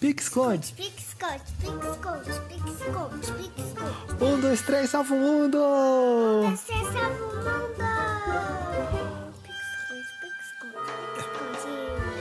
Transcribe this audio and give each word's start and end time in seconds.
Pique-esconde. 0.00 0.74
Pique-esconde, 0.74 1.42
pique-esconde, 1.60 2.30
pique-esconde, 2.48 3.32
pique-esconde. 3.32 4.24
Um, 4.24 4.40
dois, 4.40 4.62
três, 4.62 4.90
salva 4.90 5.12
o 5.12 5.18
mundo! 5.18 5.58
Você 6.52 6.72
salva 6.72 7.24
o 7.24 7.34
mundo! 7.34 7.84
Pique-esconde, 9.42 10.06
pique-esconde, 10.22 11.42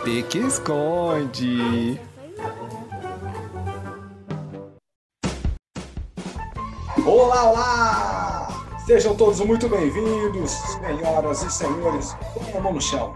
pique-esconde. 0.03 2.01
Pique-esconde. 2.01 2.01
Olá, 7.05 7.43
olá! 7.43 8.47
Sejam 8.87 9.15
todos 9.15 9.39
muito 9.41 9.69
bem-vindos, 9.69 10.49
senhoras 10.49 11.43
e 11.43 11.51
senhores. 11.51 12.17
Põe 12.33 12.57
a 12.57 12.59
mão 12.59 12.73
no 12.73 12.81
chão. 12.81 13.15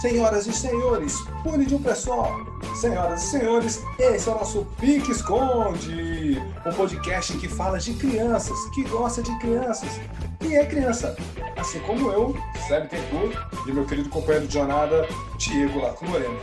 Senhoras 0.00 0.46
e 0.46 0.52
senhores, 0.54 1.20
pule 1.42 1.66
de 1.66 1.74
um 1.74 1.82
pé 1.82 1.94
só. 1.94 2.34
Senhoras 2.74 3.22
e 3.22 3.26
senhores, 3.26 3.84
esse 3.98 4.30
é 4.30 4.32
o 4.32 4.34
nosso 4.34 4.66
Pique 4.78 5.12
Esconde, 5.12 6.40
um 6.64 6.72
podcast 6.72 7.36
que 7.36 7.46
fala 7.46 7.78
de 7.78 7.92
crianças, 7.92 8.56
que 8.70 8.82
gosta 8.84 9.22
de 9.22 9.38
crianças 9.38 10.00
e 10.40 10.54
é 10.54 10.64
criança. 10.64 11.14
Assim 11.58 11.80
como 11.80 12.10
eu, 12.12 12.34
Sérgio 12.66 12.88
Tencourt, 12.88 13.36
e 13.66 13.72
meu 13.72 13.84
querido 13.84 14.08
companheiro 14.08 14.46
de 14.46 14.54
jornada, 14.54 15.06
Diego 15.36 15.80
Lato 15.80 16.02
Moreno. 16.06 16.40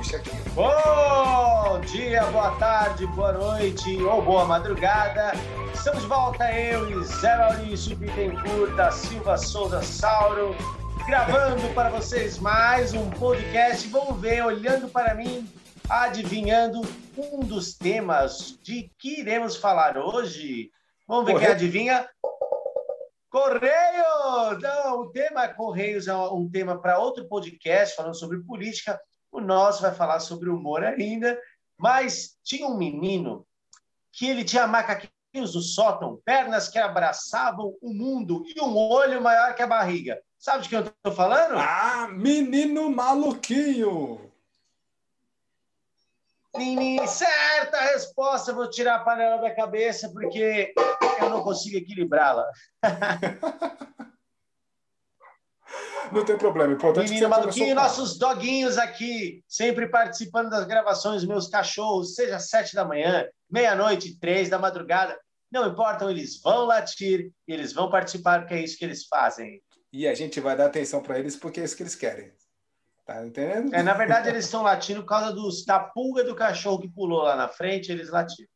Este 0.00 0.16
aqui. 0.16 0.30
Bom 0.54 1.80
dia, 1.80 2.24
boa 2.24 2.52
tarde, 2.52 3.06
boa 3.08 3.32
noite 3.32 4.02
ou 4.02 4.22
boa 4.22 4.46
madrugada. 4.46 5.32
Estamos 5.74 6.00
de 6.00 6.08
volta, 6.08 6.50
eu 6.52 6.88
e 6.88 7.04
Zé 7.04 7.36
Maurício 7.36 7.94
Bittencourt 7.96 8.74
da 8.76 8.90
Silva 8.90 9.36
Souza 9.36 9.82
Sauro, 9.82 10.56
gravando 11.06 11.68
para 11.74 11.90
vocês 11.90 12.38
mais 12.38 12.94
um 12.94 13.10
podcast. 13.10 13.86
Vamos 13.88 14.18
ver, 14.20 14.42
olhando 14.42 14.88
para 14.88 15.14
mim, 15.14 15.46
adivinhando 15.86 16.80
um 17.16 17.40
dos 17.40 17.74
temas 17.74 18.58
de 18.62 18.90
que 18.98 19.20
iremos 19.20 19.54
falar 19.56 19.98
hoje. 19.98 20.70
Vamos 21.06 21.26
ver 21.26 21.32
Correio. 21.32 21.50
quem 21.50 21.56
adivinha. 21.56 22.08
Correio! 23.30 24.58
Não, 24.62 25.00
o 25.00 25.10
tema 25.10 25.46
Correios 25.48 26.08
é 26.08 26.16
um 26.16 26.48
tema 26.50 26.80
para 26.80 26.98
outro 26.98 27.28
podcast 27.28 27.94
falando 27.94 28.18
sobre 28.18 28.38
política. 28.42 28.98
O 29.30 29.40
nosso 29.40 29.82
vai 29.82 29.94
falar 29.94 30.20
sobre 30.20 30.48
humor 30.48 30.82
ainda. 30.82 31.38
Mas 31.76 32.38
tinha 32.42 32.66
um 32.66 32.78
menino 32.78 33.46
que 34.10 34.26
ele 34.26 34.42
tinha 34.42 34.66
macaquinhos 34.66 35.52
do 35.52 35.60
sótão, 35.60 36.18
pernas 36.24 36.68
que 36.68 36.78
abraçavam 36.78 37.74
o 37.82 37.92
mundo 37.92 38.42
e 38.46 38.58
um 38.60 38.74
olho 38.74 39.20
maior 39.20 39.54
que 39.54 39.62
a 39.62 39.66
barriga. 39.66 40.18
Sabe 40.44 40.64
de 40.64 40.68
quem 40.68 40.78
eu 40.78 40.84
estou 40.84 41.12
falando? 41.14 41.56
Ah, 41.56 42.06
menino 42.12 42.90
maluquinho! 42.90 44.30
Menino, 46.54 47.08
certa 47.08 47.80
resposta. 47.80 48.52
Vou 48.52 48.68
tirar 48.68 48.96
a 48.96 49.04
panela 49.04 49.40
da 49.40 49.54
cabeça 49.54 50.10
porque 50.12 50.74
eu 51.18 51.30
não 51.30 51.42
consigo 51.42 51.78
equilibrá-la. 51.78 52.46
Não 56.12 56.22
tem 56.22 56.36
problema, 56.36 56.74
importante 56.74 57.06
é 57.06 57.08
que 57.08 57.14
Menino 57.14 57.30
maluquinho, 57.30 57.74
nossos 57.74 58.18
doguinhos 58.18 58.76
aqui, 58.76 59.42
sempre 59.48 59.88
participando 59.88 60.50
das 60.50 60.66
gravações, 60.66 61.24
meus 61.24 61.48
cachorros, 61.48 62.14
seja 62.14 62.38
sete 62.38 62.74
da 62.74 62.84
manhã, 62.84 63.26
meia-noite, 63.50 64.16
três 64.20 64.50
da 64.50 64.58
madrugada, 64.58 65.18
não 65.50 65.66
importam, 65.66 66.10
eles 66.10 66.40
vão 66.42 66.66
latir 66.66 67.32
e 67.48 67.52
eles 67.52 67.72
vão 67.72 67.88
participar, 67.90 68.40
porque 68.40 68.54
é 68.54 68.60
isso 68.60 68.76
que 68.76 68.84
eles 68.84 69.06
fazem. 69.06 69.60
E 69.94 70.08
a 70.08 70.14
gente 70.14 70.40
vai 70.40 70.56
dar 70.56 70.66
atenção 70.66 71.00
para 71.00 71.20
eles 71.20 71.36
porque 71.36 71.60
é 71.60 71.64
isso 71.64 71.76
que 71.76 71.84
eles 71.84 71.94
querem. 71.94 72.32
Tá 73.06 73.24
entendendo? 73.24 73.72
É, 73.72 73.80
na 73.80 73.94
verdade, 73.94 74.28
eles 74.28 74.44
estão 74.44 74.60
latindo 74.60 75.02
por 75.02 75.08
causa 75.08 75.32
dos, 75.32 75.64
da 75.64 75.78
pulga 75.78 76.24
do 76.24 76.34
cachorro 76.34 76.80
que 76.80 76.88
pulou 76.88 77.22
lá 77.22 77.36
na 77.36 77.46
frente, 77.46 77.92
eles 77.92 78.10
latiram. 78.10 78.48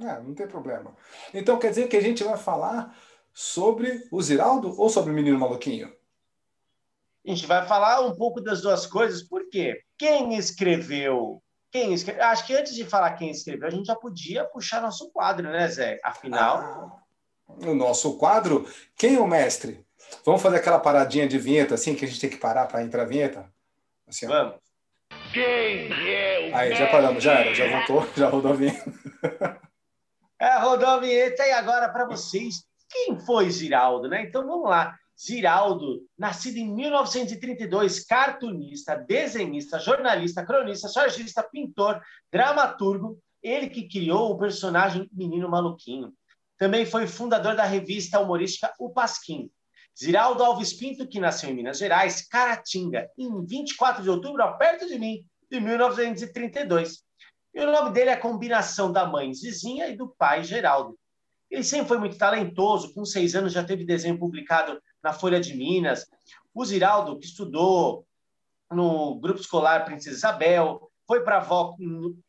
Ah, 0.00 0.18
não 0.18 0.34
tem 0.34 0.48
problema. 0.48 0.96
Então 1.32 1.60
quer 1.60 1.68
dizer 1.68 1.86
que 1.86 1.96
a 1.96 2.00
gente 2.00 2.24
vai 2.24 2.36
falar 2.36 2.98
sobre 3.32 4.08
o 4.10 4.20
Ziraldo 4.20 4.74
ou 4.80 4.88
sobre 4.88 5.12
o 5.12 5.14
menino 5.14 5.38
maluquinho? 5.38 5.94
A 7.24 7.30
gente 7.30 7.46
vai 7.46 7.64
falar 7.68 8.00
um 8.00 8.16
pouco 8.16 8.40
das 8.40 8.60
duas 8.60 8.84
coisas, 8.84 9.22
por 9.22 9.48
quê? 9.48 9.80
Quem 9.96 10.34
escreveu? 10.34 11.40
Quem 11.70 11.94
escreveu? 11.94 12.24
Acho 12.24 12.44
que 12.44 12.56
antes 12.56 12.74
de 12.74 12.84
falar 12.84 13.12
quem 13.12 13.30
escreveu, 13.30 13.68
a 13.68 13.70
gente 13.70 13.86
já 13.86 13.94
podia 13.94 14.44
puxar 14.44 14.82
nosso 14.82 15.08
quadro, 15.12 15.48
né, 15.48 15.68
Zé? 15.68 16.00
Afinal, 16.02 17.00
No 17.60 17.76
nosso 17.76 18.18
quadro, 18.18 18.66
quem 18.96 19.14
é 19.14 19.20
o 19.20 19.28
mestre? 19.28 19.88
Vamos 20.24 20.42
fazer 20.42 20.56
aquela 20.56 20.78
paradinha 20.78 21.26
de 21.26 21.38
vinheta 21.38 21.74
assim 21.74 21.94
que 21.94 22.04
a 22.04 22.08
gente 22.08 22.20
tem 22.20 22.30
que 22.30 22.36
parar 22.36 22.66
para 22.66 22.82
entrar 22.82 23.02
a 23.02 23.06
vinheta? 23.06 23.50
Assim, 24.06 24.26
vamos. 24.26 24.54
Aí, 26.52 26.74
já 26.74 26.86
paramos, 26.88 27.22
já 27.22 27.34
era, 27.34 27.54
já 27.54 27.68
voltou, 27.68 28.08
já 28.16 28.28
rodou 28.28 28.52
a 28.52 28.54
vinheta. 28.54 28.92
É, 30.42 30.58
rodou 30.58 30.88
a 30.88 30.98
vinheta 30.98 31.46
e 31.46 31.52
agora 31.52 31.86
para 31.90 32.06
vocês, 32.06 32.64
quem 32.88 33.20
foi 33.26 33.50
Ziraldo, 33.50 34.08
né? 34.08 34.22
Então 34.22 34.46
vamos 34.46 34.70
lá. 34.70 34.96
Ziraldo, 35.22 36.00
nascido 36.18 36.56
em 36.56 36.74
1932, 36.74 38.06
cartunista, 38.06 38.96
desenhista, 38.96 39.78
jornalista, 39.78 40.42
cronista, 40.42 40.88
sargista, 40.88 41.42
pintor, 41.42 42.00
dramaturgo, 42.32 43.18
ele 43.42 43.68
que 43.68 43.86
criou 43.86 44.30
o 44.30 44.38
personagem 44.38 45.10
Menino 45.12 45.46
Maluquinho. 45.46 46.14
Também 46.56 46.86
foi 46.86 47.06
fundador 47.06 47.54
da 47.54 47.64
revista 47.64 48.18
humorística 48.18 48.72
O 48.78 48.88
Pasquim. 48.88 49.50
Ziraldo 49.98 50.42
Alves 50.42 50.72
Pinto, 50.72 51.06
que 51.06 51.20
nasceu 51.20 51.50
em 51.50 51.54
Minas 51.54 51.78
Gerais, 51.78 52.26
Caratinga, 52.26 53.08
em 53.18 53.44
24 53.44 54.02
de 54.02 54.10
outubro, 54.10 54.56
perto 54.56 54.86
de 54.86 54.98
mim, 54.98 55.24
de 55.50 55.60
1932. 55.60 57.04
E 57.52 57.60
o 57.60 57.70
nome 57.70 57.92
dele 57.92 58.10
é 58.10 58.14
a 58.14 58.20
combinação 58.20 58.92
da 58.92 59.06
mãe 59.06 59.34
Zizinha 59.34 59.88
e 59.88 59.96
do 59.96 60.08
pai 60.08 60.44
Geraldo. 60.44 60.96
Ele 61.50 61.64
sempre 61.64 61.88
foi 61.88 61.98
muito 61.98 62.16
talentoso, 62.16 62.94
com 62.94 63.04
seis 63.04 63.34
anos 63.34 63.52
já 63.52 63.64
teve 63.64 63.84
desenho 63.84 64.18
publicado 64.18 64.80
na 65.02 65.12
Folha 65.12 65.40
de 65.40 65.54
Minas. 65.56 66.06
O 66.54 66.64
Ziraldo, 66.64 67.18
que 67.18 67.26
estudou 67.26 68.06
no 68.70 69.18
Grupo 69.18 69.40
Escolar 69.40 69.84
Princesa 69.84 70.16
Isabel, 70.16 70.90
foi 71.06 71.24
para 71.24 71.36
a 71.36 71.40
avó. 71.40 71.74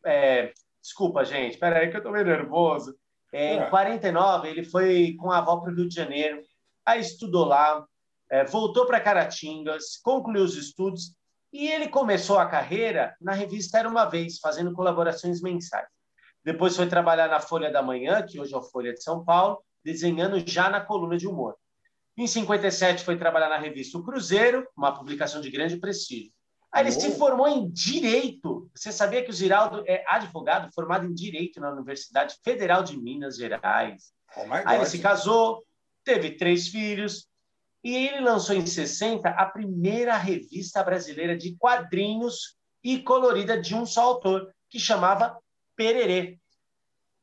é, 0.04 0.52
desculpa, 0.82 1.24
gente, 1.24 1.54
espera 1.54 1.80
aí 1.80 1.90
que 1.90 1.96
eu 1.96 2.00
estou 2.00 2.12
meio 2.12 2.26
nervoso. 2.26 2.96
É, 3.32 3.56
É. 3.58 3.68
Em 3.68 3.70
49, 3.70 4.50
ele 4.50 4.64
foi 4.64 5.16
com 5.20 5.32
a 5.32 5.38
avó 5.38 5.58
para 5.58 5.72
o 5.72 5.76
Rio 5.76 5.88
de 5.88 5.94
Janeiro, 5.94 6.42
aí 6.91 7.02
estudou 7.02 7.46
lá, 7.46 7.85
é, 8.29 8.46
voltou 8.46 8.85
para 8.85 9.00
Caratingas, 9.00 9.97
concluiu 10.03 10.44
os 10.44 10.56
estudos 10.56 11.13
e 11.52 11.68
ele 11.68 11.88
começou 11.88 12.38
a 12.38 12.46
carreira 12.46 13.16
na 13.19 13.34
revista 13.34 13.78
Era 13.78 13.90
Uma 13.90 14.06
Vez, 14.06 14.40
fazendo 14.40 14.72
colaborações 14.74 15.41
mensais. 15.41 15.88
Depois 16.44 16.75
foi 16.75 16.88
trabalhar 16.88 17.28
na 17.28 17.40
Folha 17.40 17.72
da 17.72 17.81
Manhã, 17.84 18.24
que 18.24 18.40
hoje 18.40 18.53
é 18.53 18.57
a 18.57 18.62
Folha 18.62 18.94
de 18.94 19.03
São 19.03 19.24
Paulo, 19.24 19.62
desenhando 19.84 20.40
já 20.47 20.69
na 20.69 20.81
coluna 20.81 21.18
de 21.18 21.28
humor. 21.28 21.56
Em 22.18 22.28
57 22.28 23.03
foi 23.03 23.18
trabalhar 23.18 23.50
na 23.50 23.57
revista 23.57 23.97
O 23.97 24.03
Cruzeiro, 24.03 24.68
uma 24.75 24.94
publicação 24.94 25.41
de 25.41 25.50
grande 25.51 25.78
prestígio. 25.78 26.31
Aí 26.72 26.84
ele 26.84 26.96
Oh. 26.96 27.00
se 27.00 27.12
formou 27.18 27.47
em 27.47 27.69
Direito. 27.69 28.69
Você 28.74 28.91
sabia 28.91 29.24
que 29.24 29.30
o 29.30 29.34
Ziraldo 29.34 29.84
é 29.85 30.03
advogado 30.07 30.72
formado 30.74 31.06
em 31.06 31.13
Direito 31.13 31.59
na 31.59 31.72
Universidade 31.72 32.38
Federal 32.44 32.81
de 32.81 32.97
Minas 32.97 33.35
Gerais? 33.35 34.13
Oh 34.38 34.46
Aí 34.66 34.78
ele 34.78 34.85
se 34.85 35.00
casou, 35.00 35.63
teve 36.03 36.31
três 36.31 36.67
filhos, 36.67 37.28
e 37.84 37.95
ele 37.95 38.22
lançou 38.22 38.56
em 38.56 38.66
60 38.66 39.29
a 39.29 39.45
primeira 39.45 40.16
revista 40.16 40.84
brasileira 40.84 41.35
de 41.35 41.56
quadrinhos 41.56 42.57
e 42.84 43.00
colorida 43.00 43.59
de 43.59 43.75
um 43.75 43.85
só 43.85 44.01
autor, 44.01 44.53
que 44.69 44.79
chamava 44.79 45.38
Pererê. 45.75 46.39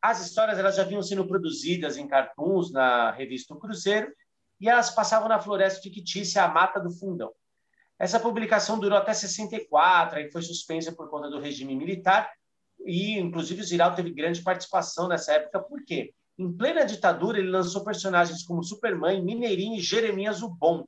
As 0.00 0.24
histórias 0.24 0.58
elas 0.58 0.76
já 0.76 0.84
vinham 0.84 1.02
sendo 1.02 1.26
produzidas 1.26 1.96
em 1.96 2.06
cartoons 2.06 2.72
na 2.72 3.10
revista 3.10 3.54
O 3.54 3.58
Cruzeiro, 3.58 4.12
e 4.60 4.68
elas 4.68 4.90
passavam 4.90 5.28
na 5.28 5.40
floresta 5.40 5.80
fictícia 5.80 6.42
A 6.42 6.48
Mata 6.48 6.80
do 6.80 6.90
Fundão. 6.90 7.32
Essa 7.98 8.20
publicação 8.20 8.78
durou 8.78 8.96
até 8.96 9.12
64, 9.12 10.18
aí 10.18 10.30
foi 10.30 10.42
suspensa 10.42 10.92
por 10.92 11.08
conta 11.08 11.28
do 11.28 11.40
regime 11.40 11.74
militar, 11.74 12.30
e 12.84 13.18
inclusive 13.18 13.60
o 13.60 13.64
Ziraldo 13.64 13.96
teve 13.96 14.12
grande 14.12 14.40
participação 14.40 15.08
nessa 15.08 15.32
época, 15.32 15.60
por 15.60 15.84
quê? 15.84 16.14
Em 16.38 16.52
plena 16.52 16.84
ditadura, 16.84 17.38
ele 17.38 17.50
lançou 17.50 17.84
personagens 17.84 18.44
como 18.44 18.62
Superman, 18.62 19.22
Mineirinho 19.22 19.76
e 19.76 19.80
Jeremias 19.80 20.40
o 20.40 20.48
Bom. 20.48 20.84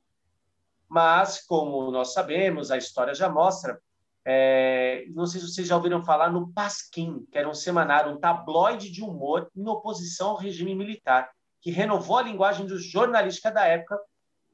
Mas, 0.87 1.45
como 1.45 1.91
nós 1.91 2.13
sabemos, 2.13 2.71
a 2.71 2.77
história 2.77 3.13
já 3.13 3.29
mostra, 3.29 3.79
é, 4.23 5.05
não 5.09 5.25
sei 5.25 5.41
se 5.41 5.47
vocês 5.47 5.67
já 5.67 5.75
ouviram 5.75 6.05
falar 6.05 6.31
no 6.31 6.51
Pasquim, 6.53 7.25
que 7.31 7.37
era 7.37 7.49
um 7.49 7.53
semanário, 7.53 8.11
um 8.11 8.19
tabloide 8.19 8.89
de 8.89 9.03
humor 9.03 9.49
em 9.55 9.67
oposição 9.67 10.29
ao 10.29 10.37
regime 10.37 10.75
militar, 10.75 11.29
que 11.61 11.71
renovou 11.71 12.17
a 12.17 12.23
linguagem 12.23 12.65
do 12.65 12.77
jornalística 12.77 13.51
da 13.51 13.65
época, 13.65 13.99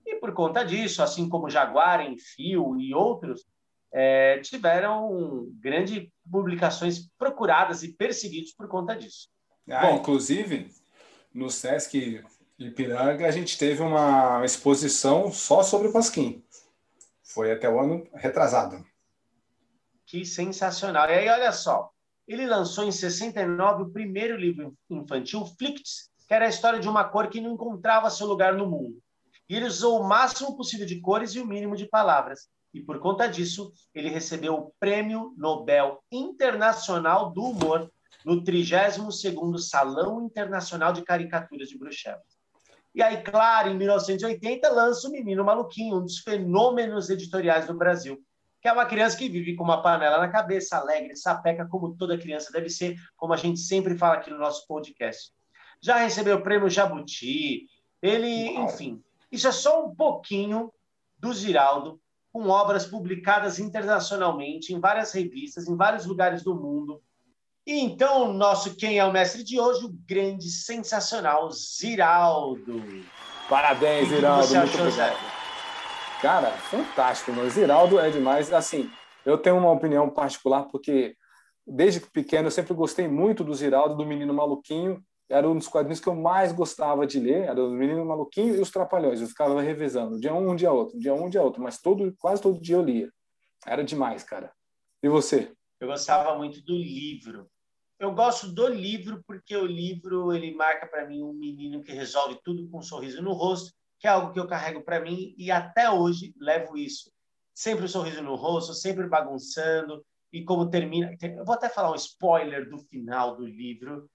e 0.05 0.15
por 0.15 0.33
conta 0.33 0.63
disso, 0.63 1.03
assim 1.03 1.27
como 1.27 1.49
Jaguar, 1.49 2.01
Enfio 2.01 2.79
e 2.79 2.93
outros, 2.93 3.45
é, 3.91 4.39
tiveram 4.39 5.47
grandes 5.59 6.07
publicações 6.29 7.09
procuradas 7.17 7.83
e 7.83 7.93
perseguidos 7.93 8.53
por 8.53 8.67
conta 8.67 8.95
disso. 8.95 9.27
Ah, 9.69 9.87
Bom. 9.87 9.97
inclusive, 9.97 10.71
no 11.37 11.51
Sesc 11.51 12.23
Ipiranga, 12.57 13.27
a 13.27 13.31
gente 13.31 13.59
teve 13.59 13.83
uma 13.83 14.43
exposição 14.43 15.31
só 15.31 15.61
sobre 15.61 15.87
o 15.87 15.93
Pasquim. 15.93 16.43
Foi 17.21 17.51
até 17.51 17.69
o 17.69 17.79
ano 17.79 18.07
retrasado. 18.15 18.83
Que 20.07 20.25
sensacional. 20.25 21.07
E 21.07 21.13
aí, 21.13 21.29
olha 21.29 21.51
só, 21.51 21.91
ele 22.27 22.47
lançou 22.47 22.85
em 22.85 22.91
69 22.91 23.83
o 23.83 23.89
primeiro 23.89 24.35
livro 24.35 24.73
infantil, 24.89 25.45
Flicts, 25.59 26.09
que 26.27 26.33
era 26.33 26.47
a 26.47 26.49
história 26.49 26.79
de 26.79 26.89
uma 26.89 27.03
cor 27.03 27.29
que 27.29 27.39
não 27.39 27.53
encontrava 27.53 28.09
seu 28.09 28.25
lugar 28.25 28.55
no 28.55 28.67
mundo. 28.67 28.97
E 29.47 29.55
ele 29.55 29.65
usou 29.65 30.01
o 30.01 30.07
máximo 30.07 30.57
possível 30.57 30.87
de 30.87 30.99
cores 30.99 31.35
e 31.35 31.39
o 31.39 31.45
mínimo 31.45 31.75
de 31.75 31.85
palavras. 31.85 32.47
E 32.73 32.81
por 32.81 32.99
conta 32.99 33.27
disso, 33.27 33.71
ele 33.93 34.09
recebeu 34.09 34.55
o 34.55 34.73
Prêmio 34.79 35.35
Nobel 35.37 35.99
Internacional 36.11 37.31
do 37.31 37.43
Humor 37.43 37.91
no 38.27 38.43
32º 38.43 39.57
Salão 39.57 40.25
Internacional 40.25 40.91
de 40.91 41.01
Caricaturas 41.01 41.69
de 41.69 41.77
Bruxelas. 41.77 42.37
E 42.93 43.01
aí, 43.01 43.23
claro, 43.23 43.69
em 43.69 43.77
1980, 43.77 44.69
lança 44.69 45.07
o 45.07 45.11
Menino 45.11 45.45
Maluquinho, 45.45 45.99
um 45.99 46.01
dos 46.01 46.17
fenômenos 46.17 47.09
editoriais 47.09 47.67
do 47.67 47.73
Brasil, 47.73 48.21
que 48.61 48.67
é 48.67 48.73
uma 48.73 48.85
criança 48.85 49.17
que 49.17 49.29
vive 49.29 49.55
com 49.55 49.63
uma 49.63 49.81
panela 49.81 50.17
na 50.17 50.27
cabeça, 50.27 50.75
alegre, 50.75 51.15
sapeca, 51.15 51.65
como 51.65 51.95
toda 51.95 52.17
criança 52.17 52.51
deve 52.51 52.69
ser, 52.69 52.97
como 53.15 53.31
a 53.31 53.37
gente 53.37 53.61
sempre 53.61 53.97
fala 53.97 54.15
aqui 54.15 54.29
no 54.29 54.37
nosso 54.37 54.67
podcast. 54.67 55.31
Já 55.81 55.95
recebeu 55.95 56.35
o 56.35 56.43
prêmio 56.43 56.69
Jabuti, 56.69 57.65
ele, 58.01 58.55
Uau. 58.55 58.65
enfim. 58.65 59.01
Isso 59.31 59.47
é 59.47 59.53
só 59.53 59.85
um 59.85 59.95
pouquinho 59.95 60.69
do 61.17 61.33
Ziraldo, 61.33 61.97
com 62.33 62.49
obras 62.49 62.85
publicadas 62.85 63.57
internacionalmente, 63.57 64.73
em 64.73 64.81
várias 64.81 65.13
revistas, 65.13 65.65
em 65.69 65.77
vários 65.77 66.05
lugares 66.05 66.43
do 66.43 66.53
mundo. 66.53 67.01
E 67.67 67.81
então, 67.81 68.31
nosso 68.31 68.77
Quem 68.77 68.97
é 68.97 69.03
o 69.03 69.11
Mestre 69.11 69.43
de 69.43 69.59
hoje, 69.59 69.83
o 69.83 69.89
grande, 70.07 70.49
sensacional 70.49 71.51
Ziraldo. 71.51 72.81
Parabéns, 73.49 74.07
Ziraldo. 74.07 74.57
Achou. 74.57 74.87
Cara, 76.21 76.49
fantástico, 76.51 77.33
meu. 77.33 77.49
Ziraldo 77.49 77.99
é 77.99 78.09
demais. 78.09 78.53
Assim, 78.53 78.89
eu 79.25 79.37
tenho 79.37 79.57
uma 79.57 79.69
opinião 79.69 80.09
particular, 80.09 80.63
porque 80.71 81.17
desde 81.67 81.99
pequeno 81.99 82.47
eu 82.47 82.51
sempre 82.51 82.73
gostei 82.73 83.05
muito 83.05 83.43
do 83.43 83.53
Ziraldo, 83.53 83.97
do 83.97 84.05
Menino 84.05 84.33
Maluquinho. 84.33 85.03
Era 85.29 85.49
um 85.49 85.57
dos 85.57 85.67
quadrinhos 85.67 85.99
que 85.99 86.07
eu 86.07 86.15
mais 86.15 86.53
gostava 86.53 87.05
de 87.05 87.19
ler, 87.19 87.49
era 87.49 87.61
o 87.61 87.69
Menino 87.69 88.05
Maluquinho 88.05 88.55
e 88.55 88.61
os 88.61 88.71
Trapalhões. 88.71 89.19
Eu 89.19 89.27
ficava 89.27 89.61
revezando, 89.61 90.21
dia 90.21 90.33
um, 90.33 90.51
um 90.51 90.55
dia 90.55 90.71
outro, 90.71 90.97
dia 90.97 91.13
um, 91.13 91.25
um 91.25 91.29
dia 91.29 91.41
outro, 91.41 91.61
mas 91.61 91.81
todo, 91.81 92.15
quase 92.17 92.41
todo 92.41 92.61
dia 92.61 92.77
eu 92.77 92.81
lia. 92.81 93.11
Era 93.65 93.83
demais, 93.83 94.23
cara. 94.23 94.53
E 95.03 95.09
você? 95.09 95.51
Eu 95.81 95.89
gostava 95.89 96.37
muito 96.37 96.63
do 96.63 96.73
livro. 96.73 97.45
Eu 97.99 98.13
gosto 98.13 98.47
do 98.47 98.67
livro 98.67 99.23
porque 99.25 99.55
o 99.55 99.65
livro 99.65 100.33
ele 100.33 100.53
marca 100.53 100.85
para 100.85 101.07
mim 101.07 101.23
um 101.23 101.33
menino 101.33 101.81
que 101.83 101.91
resolve 101.91 102.39
tudo 102.43 102.67
com 102.69 102.79
um 102.79 102.81
sorriso 102.81 103.21
no 103.21 103.33
rosto 103.33 103.71
que 103.99 104.07
é 104.07 104.09
algo 104.09 104.31
que 104.31 104.39
eu 104.39 104.47
carrego 104.47 104.81
para 104.83 104.99
mim 104.99 105.33
e 105.37 105.51
até 105.51 105.89
hoje 105.89 106.33
levo 106.39 106.77
isso. 106.77 107.11
Sempre 107.53 107.85
um 107.85 107.87
sorriso 107.87 108.21
no 108.21 108.35
rosto, 108.35 108.73
sempre 108.73 109.07
bagunçando. 109.07 110.05
E 110.31 110.43
como 110.43 110.69
termina. 110.69 111.15
Eu 111.21 111.45
vou 111.45 111.55
até 111.55 111.69
falar 111.69 111.91
um 111.91 111.95
spoiler 111.95 112.69
do 112.69 112.77
final 112.77 113.37
do 113.37 113.47
livro, 113.47 114.09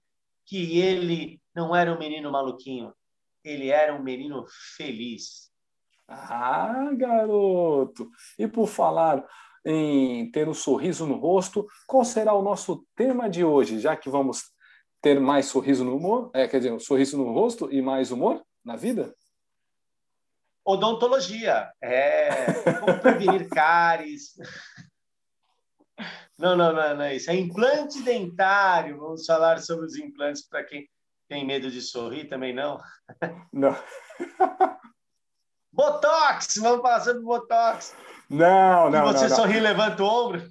que 0.45 0.79
ele 0.79 1.41
não 1.53 1.75
era 1.75 1.93
um 1.93 1.97
menino 1.97 2.31
maluquinho, 2.31 2.93
ele 3.43 3.69
era 3.69 3.93
um 3.93 4.01
menino 4.01 4.45
feliz. 4.77 5.51
Ah, 6.07 6.91
garoto! 6.95 8.09
E 8.37 8.47
por 8.47 8.67
falar 8.67 9.25
em 9.65 10.29
ter 10.31 10.47
um 10.47 10.53
sorriso 10.53 11.05
no 11.05 11.15
rosto, 11.15 11.67
qual 11.87 12.03
será 12.03 12.33
o 12.33 12.41
nosso 12.41 12.85
tema 12.95 13.29
de 13.29 13.43
hoje, 13.43 13.79
já 13.79 13.95
que 13.95 14.09
vamos 14.09 14.51
ter 15.01 15.19
mais 15.19 15.47
sorriso 15.47 15.83
no 15.83 15.97
humor, 15.97 16.31
é, 16.33 16.47
quer 16.47 16.57
dizer, 16.57 16.71
um 16.71 16.79
sorriso 16.79 17.17
no 17.17 17.31
rosto 17.33 17.71
e 17.71 17.81
mais 17.81 18.11
humor 18.11 18.43
na 18.63 18.75
vida? 18.75 19.13
Odontologia. 20.65 21.71
É 21.81 22.53
como 22.79 22.99
prevenir 22.99 23.49
cáries. 23.51 24.33
Não, 26.37 26.55
não, 26.55 26.73
não, 26.73 26.95
não 26.95 27.03
é 27.03 27.15
isso. 27.15 27.29
É 27.29 27.35
implante 27.35 28.01
dentário. 28.01 28.97
Vamos 28.97 29.25
falar 29.25 29.59
sobre 29.59 29.85
os 29.85 29.95
implantes 29.97 30.47
para 30.47 30.63
quem 30.63 30.87
tem 31.27 31.45
medo 31.45 31.69
de 31.69 31.81
sorrir 31.81 32.29
também, 32.29 32.53
não? 32.53 32.79
Não. 33.51 33.75
Botox! 35.71 36.57
Vamos 36.57 36.81
falar 36.81 37.01
sobre 37.01 37.23
Botox. 37.23 37.95
Não, 38.29 38.89
não, 38.89 39.09
e 39.09 39.13
você 39.13 39.27
não, 39.27 39.35
sorri, 39.35 39.59
levanta 39.59 40.03
o 40.03 40.07
ombro. 40.07 40.41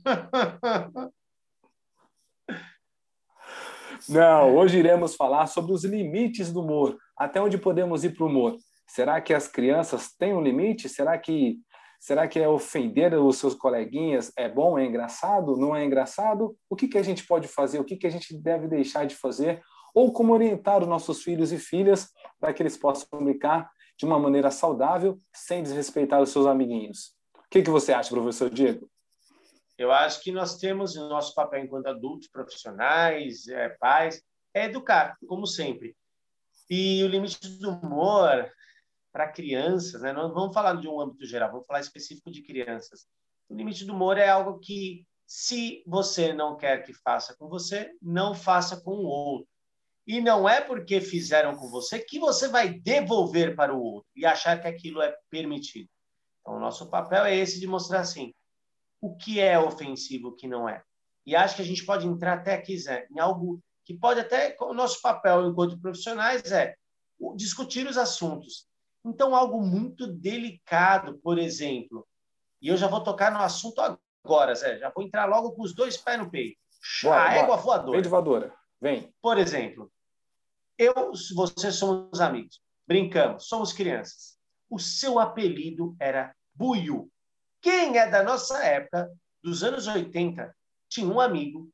Não, 4.08 4.56
hoje 4.56 4.78
iremos 4.78 5.14
falar 5.14 5.46
sobre 5.46 5.72
os 5.72 5.84
limites 5.84 6.52
do 6.52 6.60
humor. 6.60 6.96
Até 7.16 7.40
onde 7.40 7.56
podemos 7.56 8.04
ir 8.04 8.14
para 8.14 8.24
o 8.24 8.28
humor? 8.28 8.56
Será 8.86 9.20
que 9.20 9.32
as 9.32 9.46
crianças 9.46 10.12
têm 10.18 10.34
um 10.34 10.42
limite? 10.42 10.88
Será 10.88 11.16
que 11.18 11.58
será 12.00 12.26
que 12.26 12.40
é 12.40 12.48
ofender 12.48 13.14
os 13.14 13.36
seus 13.36 13.54
coleguinhas 13.54 14.32
é 14.36 14.48
bom, 14.48 14.76
é 14.76 14.84
engraçado, 14.84 15.56
não 15.56 15.74
é 15.74 15.84
engraçado? 15.84 16.56
O 16.68 16.74
que 16.74 16.88
que 16.88 16.98
a 16.98 17.02
gente 17.02 17.24
pode 17.24 17.46
fazer? 17.46 17.78
O 17.78 17.84
que 17.84 17.96
que 17.96 18.08
a 18.08 18.10
gente 18.10 18.36
deve 18.36 18.66
deixar 18.66 19.06
de 19.06 19.14
fazer? 19.14 19.62
Ou 19.94 20.12
como 20.12 20.32
orientar 20.32 20.82
os 20.82 20.88
nossos 20.88 21.22
filhos 21.22 21.52
e 21.52 21.58
filhas 21.58 22.08
para 22.40 22.52
que 22.52 22.60
eles 22.60 22.76
possam 22.76 23.06
brincar 23.22 23.70
de 23.96 24.04
uma 24.04 24.18
maneira 24.18 24.50
saudável, 24.50 25.20
sem 25.32 25.62
desrespeitar 25.62 26.20
os 26.20 26.30
seus 26.30 26.46
amiguinhos? 26.46 27.14
Que 27.52 27.62
que 27.62 27.68
você 27.68 27.92
acha, 27.92 28.08
professor 28.08 28.48
Diego? 28.48 28.90
Eu 29.76 29.92
acho 29.92 30.22
que 30.22 30.32
nós 30.32 30.56
temos 30.56 30.96
o 30.96 31.06
nosso 31.06 31.34
papel 31.34 31.62
enquanto 31.62 31.86
adultos, 31.86 32.28
profissionais, 32.28 33.46
é, 33.46 33.68
pais, 33.68 34.22
é 34.54 34.64
educar, 34.64 35.18
como 35.28 35.46
sempre. 35.46 35.94
E 36.70 37.04
o 37.04 37.08
limite 37.08 37.46
do 37.58 37.72
humor, 37.72 38.50
para 39.12 39.30
crianças, 39.30 40.00
né? 40.00 40.14
Não 40.14 40.32
vamos 40.32 40.54
falar 40.54 40.80
de 40.80 40.88
um 40.88 40.98
âmbito 40.98 41.26
geral, 41.26 41.50
vamos 41.50 41.66
falar 41.66 41.80
específico 41.80 42.30
de 42.30 42.42
crianças. 42.42 43.06
O 43.50 43.54
limite 43.54 43.84
do 43.84 43.92
humor 43.92 44.16
é 44.16 44.30
algo 44.30 44.58
que, 44.58 45.06
se 45.26 45.84
você 45.86 46.32
não 46.32 46.56
quer 46.56 46.82
que 46.82 46.94
faça 46.94 47.36
com 47.36 47.50
você, 47.50 47.92
não 48.00 48.34
faça 48.34 48.80
com 48.80 48.92
o 48.92 49.04
outro. 49.04 49.46
E 50.06 50.22
não 50.22 50.48
é 50.48 50.62
porque 50.62 51.02
fizeram 51.02 51.54
com 51.54 51.68
você 51.68 51.98
que 51.98 52.18
você 52.18 52.48
vai 52.48 52.72
devolver 52.80 53.54
para 53.54 53.74
o 53.74 53.82
outro 53.82 54.08
e 54.16 54.24
achar 54.24 54.58
que 54.58 54.66
aquilo 54.66 55.02
é 55.02 55.14
permitido. 55.28 55.91
Então, 56.42 56.56
o 56.56 56.60
nosso 56.60 56.90
papel 56.90 57.24
é 57.24 57.34
esse 57.34 57.58
de 57.58 57.66
mostrar 57.66 58.00
assim, 58.00 58.34
o 59.00 59.16
que 59.16 59.40
é 59.40 59.58
ofensivo, 59.58 60.28
o 60.28 60.36
que 60.36 60.46
não 60.46 60.68
é. 60.68 60.82
E 61.24 61.34
acho 61.34 61.56
que 61.56 61.62
a 61.62 61.64
gente 61.64 61.84
pode 61.86 62.06
entrar 62.06 62.34
até 62.34 62.54
aqui, 62.54 62.76
Zé, 62.76 63.06
em 63.10 63.18
algo 63.18 63.60
que 63.84 63.94
pode 63.94 64.20
até, 64.20 64.56
o 64.60 64.74
nosso 64.74 65.00
papel 65.00 65.48
enquanto 65.48 65.80
profissionais 65.80 66.50
é 66.52 66.76
discutir 67.36 67.86
os 67.86 67.96
assuntos, 67.96 68.66
então, 69.04 69.34
algo 69.34 69.60
muito 69.60 70.06
delicado, 70.06 71.18
por 71.18 71.38
exemplo, 71.38 72.06
e 72.60 72.68
eu 72.68 72.76
já 72.76 72.86
vou 72.86 73.02
tocar 73.02 73.32
no 73.32 73.40
assunto 73.40 73.80
agora, 74.24 74.54
Zé, 74.54 74.78
já 74.78 74.90
vou 74.90 75.04
entrar 75.04 75.26
logo 75.26 75.52
com 75.52 75.62
os 75.62 75.74
dois 75.74 75.96
pés 75.96 76.18
no 76.18 76.30
peito. 76.30 76.56
Bora, 77.02 77.22
a 77.22 77.34
égua 77.34 77.56
voadora. 77.56 77.92
Vem 77.92 78.02
de 78.02 78.08
voadora, 78.08 78.54
vem. 78.80 79.12
Por 79.20 79.38
exemplo, 79.38 79.90
eu, 80.78 80.94
você 81.34 81.72
somos 81.72 82.20
amigos, 82.20 82.60
brincamos, 82.86 83.48
somos 83.48 83.72
crianças. 83.72 84.38
O 84.72 84.78
seu 84.78 85.18
apelido 85.18 85.94
era 86.00 86.34
Buiu. 86.54 87.12
Quem 87.60 87.98
é 87.98 88.08
da 88.08 88.22
nossa 88.22 88.64
época, 88.64 89.12
dos 89.42 89.62
anos 89.62 89.86
80, 89.86 90.56
tinha 90.88 91.06
um 91.06 91.20
amigo 91.20 91.70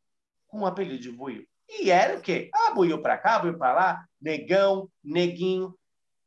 com 0.49 0.63
o 0.63 0.67
apelido 0.67 0.99
de 0.99 1.13
Buiu. 1.13 1.47
E 1.69 1.93
era 1.93 2.19
o 2.19 2.21
quê? 2.21 2.51
Ah, 2.53 2.75
Buiu 2.75 3.01
para 3.01 3.17
cá, 3.17 3.39
Buiu 3.39 3.57
para 3.57 3.73
lá, 3.73 4.09
negão, 4.21 4.91
neguinho. 5.01 5.79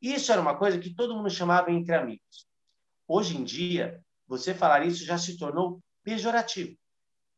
Isso 0.02 0.32
era 0.32 0.40
uma 0.40 0.58
coisa 0.58 0.80
que 0.80 0.96
todo 0.96 1.14
mundo 1.14 1.30
chamava 1.30 1.70
entre 1.70 1.94
amigos. 1.94 2.48
Hoje 3.06 3.36
em 3.36 3.44
dia, 3.44 4.02
você 4.26 4.54
falar 4.54 4.86
isso 4.86 5.04
já 5.04 5.18
se 5.18 5.38
tornou 5.38 5.82
pejorativo. 6.06 6.78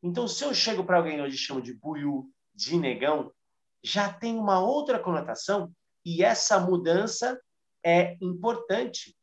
Então, 0.03 0.27
se 0.27 0.43
eu 0.43 0.53
chego 0.53 0.83
para 0.83 0.97
alguém 0.97 1.19
hoje 1.19 1.37
e 1.37 1.39
chamo 1.39 1.59
de 1.59 1.73
buiu, 1.73 2.31
de 2.53 2.77
negão, 2.77 3.33
já 3.81 4.13
tem 4.13 4.37
uma 4.37 4.59
outra 4.59 4.99
conotação 4.99 5.73
e 6.05 6.23
essa 6.23 6.59
mudança 6.59 7.41
é 7.83 8.15
importante. 8.21 9.17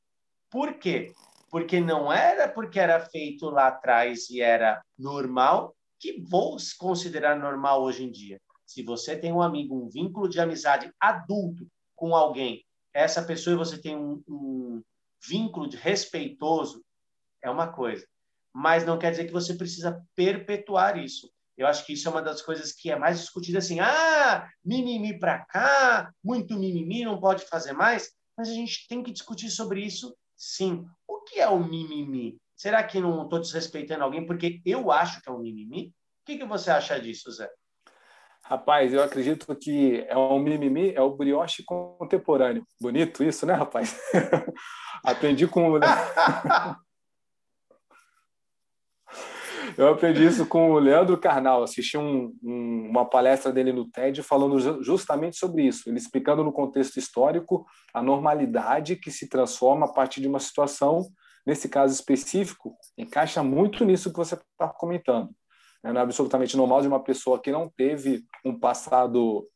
Por 0.50 0.74
quê? 0.74 1.12
Porque 1.50 1.80
não 1.80 2.12
era 2.12 2.48
porque 2.48 2.78
era 2.78 3.00
feito 3.00 3.48
lá 3.48 3.68
atrás 3.68 4.28
e 4.30 4.40
era 4.40 4.82
normal 4.98 5.74
que 5.98 6.20
vou 6.20 6.56
considerar 6.78 7.38
normal 7.38 7.82
hoje 7.82 8.04
em 8.04 8.10
dia. 8.10 8.40
Se 8.66 8.82
você 8.82 9.16
tem 9.16 9.32
um 9.32 9.42
amigo, 9.42 9.76
um 9.76 9.88
vínculo 9.88 10.28
de 10.28 10.40
amizade 10.40 10.92
adulto 10.98 11.66
com 11.94 12.14
alguém 12.14 12.64
essa 12.94 13.22
pessoa 13.22 13.54
e 13.54 13.58
você 13.58 13.78
tem 13.78 13.96
um, 13.96 14.22
um 14.28 14.82
vínculo 15.28 15.68
de 15.68 15.76
respeitoso, 15.76 16.82
é 17.42 17.50
uma 17.50 17.68
coisa. 17.68 18.06
Mas 18.52 18.84
não 18.84 18.98
quer 18.98 19.10
dizer 19.10 19.26
que 19.26 19.32
você 19.32 19.54
precisa 19.54 20.04
perpetuar 20.16 20.98
isso. 20.98 21.30
Eu 21.56 21.66
acho 21.66 21.84
que 21.84 21.92
isso 21.92 22.08
é 22.08 22.10
uma 22.10 22.22
das 22.22 22.40
coisas 22.40 22.72
que 22.72 22.90
é 22.90 22.96
mais 22.96 23.20
discutida 23.20 23.58
assim, 23.58 23.80
ah, 23.80 24.48
mimimi 24.64 25.18
para 25.18 25.44
cá, 25.44 26.12
muito 26.24 26.58
mimimi, 26.58 27.04
não 27.04 27.20
pode 27.20 27.44
fazer 27.44 27.72
mais. 27.72 28.10
Mas 28.36 28.48
a 28.48 28.54
gente 28.54 28.88
tem 28.88 29.02
que 29.02 29.12
discutir 29.12 29.50
sobre 29.50 29.84
isso, 29.84 30.16
sim. 30.40 30.86
O 31.06 31.20
que 31.20 31.38
é 31.38 31.48
o 31.48 31.58
mimimi? 31.58 32.38
Será 32.56 32.82
que 32.82 32.98
não 32.98 33.24
estou 33.24 33.38
desrespeitando 33.38 34.04
alguém 34.04 34.24
porque 34.24 34.62
eu 34.64 34.90
acho 34.90 35.20
que 35.20 35.28
é 35.28 35.32
um 35.32 35.38
mimimi? 35.38 35.88
O 36.22 36.26
que, 36.26 36.38
que 36.38 36.44
você 36.44 36.70
acha 36.70 36.98
disso, 36.98 37.30
Zé? 37.30 37.48
Rapaz, 38.42 38.92
eu 38.92 39.02
acredito 39.02 39.54
que 39.54 40.04
é 40.08 40.16
um 40.16 40.38
mimimi, 40.38 40.92
é 40.94 41.00
o 41.00 41.14
brioche 41.14 41.62
contemporâneo. 41.62 42.66
Bonito 42.80 43.22
isso, 43.22 43.44
né, 43.46 43.52
rapaz? 43.52 43.98
Aprendi 45.04 45.46
com. 45.46 45.78
Eu 49.80 49.88
aprendi 49.88 50.26
isso 50.26 50.44
com 50.44 50.72
o 50.72 50.78
Leandro 50.78 51.16
Carnal. 51.16 51.62
Assisti 51.62 51.96
um, 51.96 52.36
um, 52.42 52.90
uma 52.90 53.08
palestra 53.08 53.50
dele 53.50 53.72
no 53.72 53.90
TED 53.90 54.22
falando 54.22 54.58
justamente 54.84 55.38
sobre 55.38 55.62
isso. 55.66 55.88
Ele 55.88 55.96
explicando 55.96 56.44
no 56.44 56.52
contexto 56.52 56.98
histórico 56.98 57.64
a 57.94 58.02
normalidade 58.02 58.96
que 58.96 59.10
se 59.10 59.26
transforma 59.26 59.86
a 59.86 59.88
partir 59.90 60.20
de 60.20 60.28
uma 60.28 60.38
situação, 60.38 61.08
nesse 61.46 61.66
caso 61.66 61.94
específico, 61.94 62.76
encaixa 62.98 63.42
muito 63.42 63.82
nisso 63.82 64.10
que 64.10 64.18
você 64.18 64.34
está 64.34 64.68
comentando. 64.68 65.30
Não 65.82 65.96
é 65.96 66.02
absolutamente 66.02 66.58
normal 66.58 66.82
de 66.82 66.88
uma 66.88 67.02
pessoa 67.02 67.40
que 67.40 67.50
não 67.50 67.66
teve 67.74 68.22
um 68.44 68.60
passado 68.60 69.48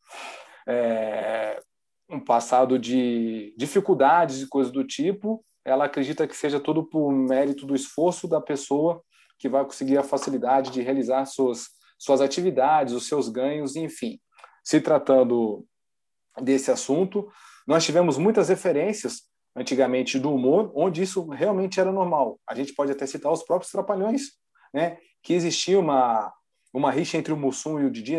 é, 0.67 1.61
um 2.09 2.19
passado 2.19 2.79
de 2.79 3.55
dificuldades 3.59 4.41
e 4.41 4.49
coisas 4.49 4.73
do 4.73 4.85
tipo, 4.85 5.45
ela 5.63 5.85
acredita 5.85 6.27
que 6.27 6.35
seja 6.35 6.59
tudo 6.59 6.83
por 6.83 7.13
mérito 7.13 7.67
do 7.67 7.75
esforço 7.75 8.27
da 8.27 8.41
pessoa 8.41 9.03
que 9.39 9.49
vai 9.49 9.65
conseguir 9.65 9.99
a 9.99 10.03
facilidade 10.03 10.71
de 10.71 10.83
realizar 10.83 11.25
suas, 11.27 11.69
suas 11.99 12.21
atividades, 12.21 12.95
os 12.95 13.07
seus 13.07 13.29
ganhos, 13.29 13.77
enfim. 13.77 14.19
Se 14.63 14.81
tratando 14.81 15.67
desse 16.41 16.71
assunto, 16.71 17.29
nós 17.67 17.85
tivemos 17.85 18.19
muitas 18.19 18.49
referências 18.49 19.23
antigamente 19.57 20.19
do 20.19 20.33
humor, 20.35 20.73
onde 20.75 21.03
isso 21.03 21.29
realmente 21.29 21.79
era 21.79 21.93
normal. 21.93 22.41
A 22.49 22.55
gente 22.55 22.75
pode 22.75 22.91
até 22.93 23.07
citar 23.07 23.33
os 23.33 23.43
próprios 23.43 23.71
Trapalhões, 23.71 24.33
né? 24.73 24.99
que 25.23 25.33
existia 25.33 25.79
uma, 25.79 26.33
uma 26.73 26.91
rixa 26.91 27.17
entre 27.17 27.33
o 27.33 27.37
Mussum 27.37 27.81
e 27.81 27.85
o 27.85 27.91
Didi. 27.91 28.17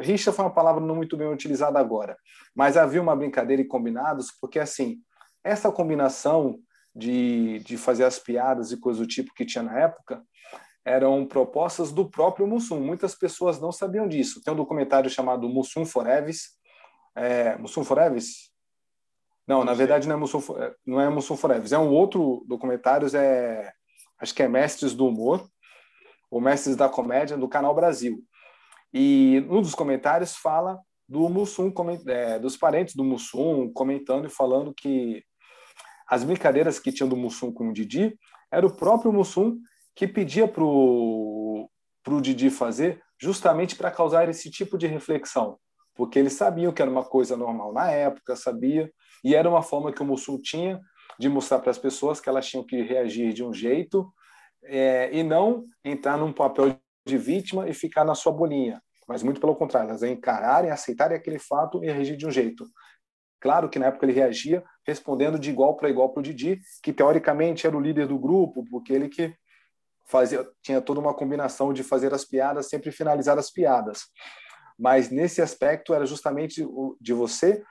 Rixa 0.00 0.32
foi 0.32 0.44
uma 0.44 0.54
palavra 0.54 0.84
não 0.84 0.96
muito 0.96 1.16
bem 1.16 1.28
utilizada 1.28 1.78
agora, 1.78 2.16
mas 2.54 2.76
havia 2.76 3.02
uma 3.02 3.14
brincadeira 3.14 3.62
e 3.62 3.66
combinados, 3.66 4.32
porque 4.40 4.58
assim, 4.58 4.98
essa 5.44 5.70
combinação 5.70 6.58
de, 6.98 7.60
de 7.60 7.78
fazer 7.78 8.04
as 8.04 8.18
piadas 8.18 8.72
e 8.72 8.80
coisas 8.80 9.00
do 9.00 9.06
tipo 9.06 9.32
que 9.32 9.46
tinha 9.46 9.62
na 9.62 9.78
época 9.78 10.22
eram 10.84 11.24
propostas 11.26 11.92
do 11.92 12.10
próprio 12.10 12.46
Mussum. 12.46 12.80
Muitas 12.80 13.14
pessoas 13.14 13.60
não 13.60 13.70
sabiam 13.70 14.08
disso. 14.08 14.42
Tem 14.42 14.52
um 14.52 14.56
documentário 14.56 15.08
chamado 15.08 15.48
Mussum 15.48 15.84
Foreves. 15.84 16.56
É, 17.14 17.56
Mussum 17.58 17.84
Foreves? 17.84 18.50
Não, 19.46 19.64
na 19.64 19.74
verdade 19.74 20.08
não 20.08 20.16
é 20.16 20.18
Mussum, 20.18 20.42
não 20.84 21.00
é 21.00 21.08
Mussum 21.08 21.36
Foreves. 21.36 21.72
É 21.72 21.78
um 21.78 21.90
outro 21.90 22.44
documentário, 22.48 23.06
é, 23.16 23.70
acho 24.18 24.34
que 24.34 24.42
é 24.42 24.48
Mestres 24.48 24.94
do 24.94 25.06
Humor, 25.06 25.46
o 26.30 26.40
Mestres 26.40 26.74
da 26.74 26.88
Comédia, 26.88 27.36
do 27.36 27.48
Canal 27.48 27.74
Brasil. 27.74 28.22
E 28.92 29.44
um 29.50 29.60
dos 29.60 29.74
comentários 29.74 30.36
fala 30.36 30.78
do 31.06 31.28
Mussum, 31.28 31.72
é, 32.06 32.38
dos 32.38 32.56
parentes 32.56 32.94
do 32.94 33.04
Mussum, 33.04 33.70
comentando 33.72 34.26
e 34.26 34.30
falando 34.30 34.74
que 34.74 35.22
as 36.08 36.24
brincadeiras 36.24 36.78
que 36.78 36.90
tinham 36.90 37.08
do 37.08 37.16
Mussum 37.16 37.52
com 37.52 37.68
o 37.68 37.72
Didi 37.72 38.18
era 38.50 38.66
o 38.66 38.74
próprio 38.74 39.12
Mussum 39.12 39.58
que 39.94 40.06
pedia 40.06 40.48
para 40.48 40.64
o 40.64 41.68
Didi 42.20 42.50
fazer 42.50 43.02
justamente 43.20 43.76
para 43.76 43.90
causar 43.90 44.28
esse 44.28 44.50
tipo 44.50 44.78
de 44.78 44.86
reflexão, 44.86 45.58
porque 45.94 46.18
eles 46.18 46.34
sabiam 46.34 46.72
que 46.72 46.80
era 46.80 46.90
uma 46.90 47.04
coisa 47.04 47.36
normal 47.36 47.72
na 47.72 47.90
época, 47.90 48.36
sabia, 48.36 48.90
e 49.24 49.34
era 49.34 49.48
uma 49.48 49.62
forma 49.62 49.92
que 49.92 50.00
o 50.00 50.04
Mussum 50.04 50.38
tinha 50.38 50.80
de 51.18 51.28
mostrar 51.28 51.58
para 51.58 51.70
as 51.70 51.78
pessoas 51.78 52.20
que 52.20 52.28
elas 52.28 52.46
tinham 52.46 52.64
que 52.64 52.80
reagir 52.80 53.32
de 53.32 53.44
um 53.44 53.52
jeito 53.52 54.08
é, 54.64 55.10
e 55.12 55.22
não 55.24 55.64
entrar 55.84 56.16
num 56.16 56.32
papel 56.32 56.76
de 57.04 57.18
vítima 57.18 57.68
e 57.68 57.74
ficar 57.74 58.04
na 58.04 58.14
sua 58.14 58.32
bolinha, 58.32 58.80
mas 59.08 59.22
muito 59.22 59.40
pelo 59.40 59.56
contrário, 59.56 59.90
elas 59.90 60.02
encararem, 60.02 60.70
aceitarem 60.70 61.16
aquele 61.16 61.38
fato 61.38 61.82
e 61.82 61.90
reagir 61.90 62.16
de 62.16 62.26
um 62.26 62.30
jeito. 62.30 62.64
Claro 63.40 63.68
que 63.68 63.78
na 63.78 63.86
época 63.86 64.04
ele 64.04 64.12
reagia 64.12 64.64
respondendo 64.86 65.38
de 65.38 65.50
igual 65.50 65.76
para 65.76 65.90
igual 65.90 66.10
para 66.10 66.20
o 66.20 66.22
Didi, 66.22 66.60
que 66.82 66.92
teoricamente 66.92 67.66
era 67.66 67.76
o 67.76 67.80
líder 67.80 68.06
do 68.06 68.18
grupo, 68.18 68.64
porque 68.70 68.92
ele 68.92 69.08
que 69.08 69.34
fazia, 70.06 70.46
tinha 70.62 70.80
toda 70.80 70.98
uma 70.98 71.14
combinação 71.14 71.72
de 71.72 71.84
fazer 71.84 72.12
as 72.14 72.24
piadas, 72.24 72.68
sempre 72.68 72.90
finalizar 72.90 73.38
as 73.38 73.50
piadas. 73.50 74.06
Mas 74.78 75.10
nesse 75.10 75.42
aspecto 75.42 75.92
era 75.92 76.06
justamente 76.06 76.66
de 77.00 77.12
você 77.12 77.62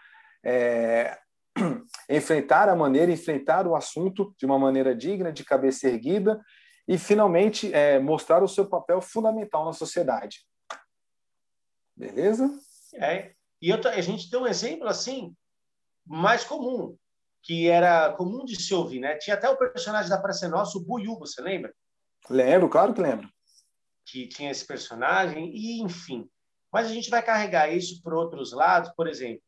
é, 0.45 1.17
enfrentar 2.09 2.69
a 2.69 2.75
maneira, 2.75 3.11
enfrentar 3.11 3.65
o 3.65 3.75
assunto 3.75 4.35
de 4.37 4.45
uma 4.45 4.59
maneira 4.59 4.95
digna, 4.95 5.31
de 5.31 5.43
cabeça 5.43 5.87
erguida 5.87 6.39
e 6.87 6.97
finalmente 6.97 7.73
é, 7.73 7.99
mostrar 7.99 8.43
o 8.43 8.47
seu 8.47 8.69
papel 8.69 9.01
fundamental 9.01 9.65
na 9.65 9.73
sociedade. 9.73 10.45
Beleza? 11.95 12.49
É. 12.93 13.31
E 13.59 13.69
eu, 13.69 13.79
a 13.89 14.01
gente 14.01 14.29
tem 14.29 14.39
um 14.39 14.45
exemplo 14.45 14.87
assim 14.87 15.35
mais 16.07 16.43
comum, 16.43 16.95
que 17.43 17.67
era 17.67 18.13
comum 18.13 18.45
de 18.45 18.55
se 18.55 18.73
ouvir, 18.73 18.99
né? 18.99 19.15
Tinha 19.17 19.35
até 19.35 19.49
o 19.49 19.57
personagem 19.57 20.09
da 20.09 20.19
Praça 20.19 20.47
Nossa, 20.47 20.77
o 20.77 20.83
Buiu, 20.83 21.17
você 21.17 21.41
lembra? 21.41 21.73
Lembro, 22.29 22.69
claro 22.69 22.93
que 22.93 23.01
lembro. 23.01 23.29
Que 24.05 24.27
tinha 24.27 24.51
esse 24.51 24.65
personagem, 24.65 25.51
e 25.53 25.81
enfim. 25.81 26.27
Mas 26.71 26.87
a 26.87 26.93
gente 26.93 27.09
vai 27.09 27.21
carregar 27.21 27.71
isso 27.71 28.01
por 28.01 28.13
outros 28.13 28.51
lados, 28.53 28.91
por 28.95 29.07
exemplo, 29.07 29.43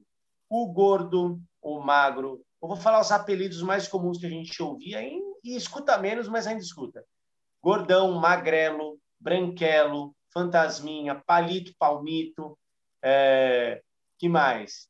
o 0.50 0.72
gordo, 0.72 1.40
o 1.62 1.80
magro. 1.80 2.44
Eu 2.62 2.68
vou 2.68 2.78
falar 2.78 3.00
os 3.00 3.12
apelidos 3.12 3.62
mais 3.62 3.88
comuns 3.88 4.18
que 4.18 4.26
a 4.26 4.30
gente 4.30 4.62
ouvia 4.62 5.02
e, 5.02 5.20
e 5.44 5.56
escuta 5.56 5.98
menos, 5.98 6.28
mas 6.28 6.48
ainda 6.48 6.62
escuta 6.62 7.04
gordão, 7.62 8.14
magrelo, 8.14 9.00
branquelo, 9.20 10.16
fantasminha, 10.34 11.16
palito, 11.26 11.74
palmito, 11.78 12.58
é, 13.04 13.82
que 14.18 14.30
mais? 14.30 14.88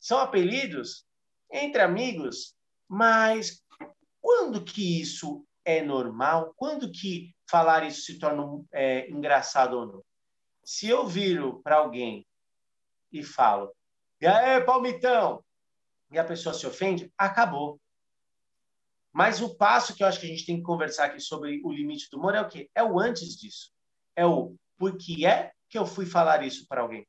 São 0.00 0.18
apelidos 0.18 1.06
entre 1.52 1.80
amigos, 1.82 2.54
mas 2.88 3.62
quando 4.20 4.64
que 4.64 5.00
isso 5.00 5.44
é 5.64 5.82
normal? 5.82 6.52
Quando 6.56 6.90
que 6.90 7.34
falar 7.48 7.86
isso 7.86 8.02
se 8.02 8.18
torna 8.18 8.44
é, 8.72 9.10
engraçado 9.10 9.78
ou 9.78 9.86
não? 9.86 10.04
Se 10.64 10.88
eu 10.88 11.06
viro 11.06 11.62
para 11.62 11.76
alguém 11.76 12.26
e 13.12 13.22
falo, 13.22 13.74
e 14.20 14.26
aí, 14.26 14.60
palmitão, 14.62 15.42
e 16.10 16.18
a 16.18 16.24
pessoa 16.24 16.54
se 16.54 16.66
ofende, 16.66 17.12
acabou. 17.16 17.80
Mas 19.12 19.40
o 19.40 19.56
passo 19.56 19.94
que 19.94 20.02
eu 20.02 20.06
acho 20.06 20.20
que 20.20 20.26
a 20.26 20.28
gente 20.28 20.44
tem 20.44 20.56
que 20.56 20.62
conversar 20.62 21.06
aqui 21.06 21.20
sobre 21.20 21.60
o 21.64 21.72
limite 21.72 22.08
do 22.10 22.18
humor 22.18 22.34
é 22.34 22.40
o 22.40 22.48
quê? 22.48 22.70
É 22.74 22.82
o 22.82 22.98
antes 22.98 23.36
disso. 23.36 23.72
É 24.14 24.26
o 24.26 24.54
por 24.76 24.96
que 24.96 25.26
é 25.26 25.52
que 25.68 25.78
eu 25.78 25.86
fui 25.86 26.06
falar 26.06 26.42
isso 26.44 26.66
para 26.68 26.82
alguém. 26.82 27.06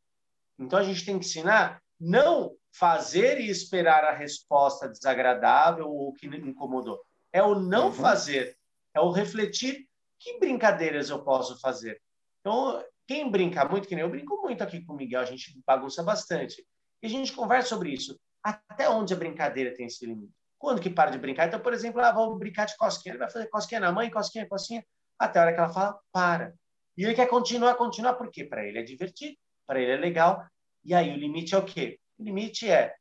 Então 0.58 0.80
a 0.80 0.84
gente 0.84 1.06
tem 1.06 1.18
que 1.18 1.26
ensinar 1.26 1.82
não 2.00 2.56
fazer 2.72 3.40
e 3.40 3.50
esperar 3.50 4.04
a 4.04 4.14
resposta 4.14 4.88
desagradável 4.88 5.90
ou 5.90 6.14
que 6.14 6.28
incomodou. 6.28 7.00
É 7.34 7.44
o 7.44 7.56
não 7.56 7.88
uhum. 7.88 7.94
fazer, 7.94 8.58
é 8.94 9.00
o 9.00 9.12
refletir 9.12 9.88
que 10.20 10.40
brincadeiras 10.40 11.10
eu 11.10 11.24
posso 11.24 11.60
fazer. 11.60 12.02
Então, 12.40 12.84
quem 13.08 13.30
brinca 13.30 13.66
muito, 13.66 13.88
que 13.88 13.96
nem 13.96 14.04
eu 14.04 14.10
brinco 14.10 14.42
muito 14.42 14.62
aqui 14.62 14.84
com 14.86 14.94
o 14.94 14.96
Miguel, 14.96 15.22
a 15.22 15.26
gente 15.26 15.62
bagunça 15.66 16.04
bastante. 16.04 16.66
E 17.02 17.08
a 17.08 17.10
gente 17.10 17.34
conversa 17.34 17.70
sobre 17.70 17.92
isso. 17.92 18.20
Até 18.44 18.90
onde 18.90 19.14
a 19.14 19.18
brincadeira 19.18 19.74
tem 19.74 19.86
esse 19.86 20.06
limite? 20.06 20.34
Quando 20.58 20.82
que 20.82 20.90
para 20.90 21.12
de 21.12 21.18
brincar? 21.18 21.48
Então, 21.48 21.60
por 21.60 21.74
exemplo, 21.74 22.02
ah, 22.02 22.12
vou 22.12 22.38
brincar 22.38 22.66
de 22.66 22.76
cosquinha. 22.76 23.14
Ele 23.14 23.20
vai 23.20 23.30
fazer 23.30 23.48
cosquinha 23.48 23.80
na 23.80 23.92
mãe, 23.92 24.10
cosquinha, 24.10 24.48
cosquinha, 24.48 24.86
até 25.18 25.40
a 25.40 25.44
hora 25.44 25.54
que 25.54 25.60
ela 25.60 25.70
fala, 25.70 26.00
para. 26.12 26.54
E 26.98 27.06
ele 27.06 27.16
quer 27.16 27.28
continuar, 27.28 27.76
continuar, 27.76 28.16
por 28.16 28.30
quê? 28.30 28.44
Para 28.44 28.66
ele 28.66 28.78
é 28.78 28.84
divertido, 28.84 29.38
para 29.66 29.80
ele 29.80 29.92
é 29.92 29.98
legal. 29.98 30.46
E 30.90 30.94
aí 30.96 31.14
o 31.14 31.18
limite 31.18 31.54
é 31.54 31.58
o 31.60 31.64
quê? 31.64 32.00
O 32.18 32.24
limite 32.24 32.68
é 32.68 32.96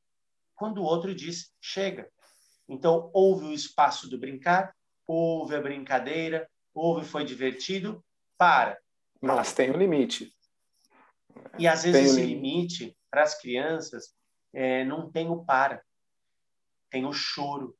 quando 0.54 0.83
o 0.83 0.85
outro 0.85 1.14
diz, 1.14 1.50
chega. 1.59 2.07
Então, 2.68 3.11
houve 3.14 3.47
o 3.47 3.52
espaço 3.54 4.11
do 4.11 4.18
brincar, 4.18 4.76
houve 5.07 5.54
a 5.54 5.61
brincadeira, 5.61 6.47
houve, 6.75 7.07
foi 7.07 7.25
divertido, 7.25 8.04
para. 8.37 8.78
Mas 9.23 9.54
tem 9.54 9.71
um 9.71 9.78
limite. 9.78 10.30
E 11.59 11.66
às 11.66 11.83
vezes 11.83 11.99
tem 11.99 12.11
esse 12.11 12.21
limite, 12.21 12.85
limite 12.85 12.99
para 13.11 13.23
as 13.23 13.40
crianças 13.40 14.14
é, 14.52 14.85
não 14.85 15.11
tem 15.11 15.30
o 15.30 15.42
para 15.42 15.83
tem 16.90 17.07
o 17.07 17.12
choro, 17.12 17.75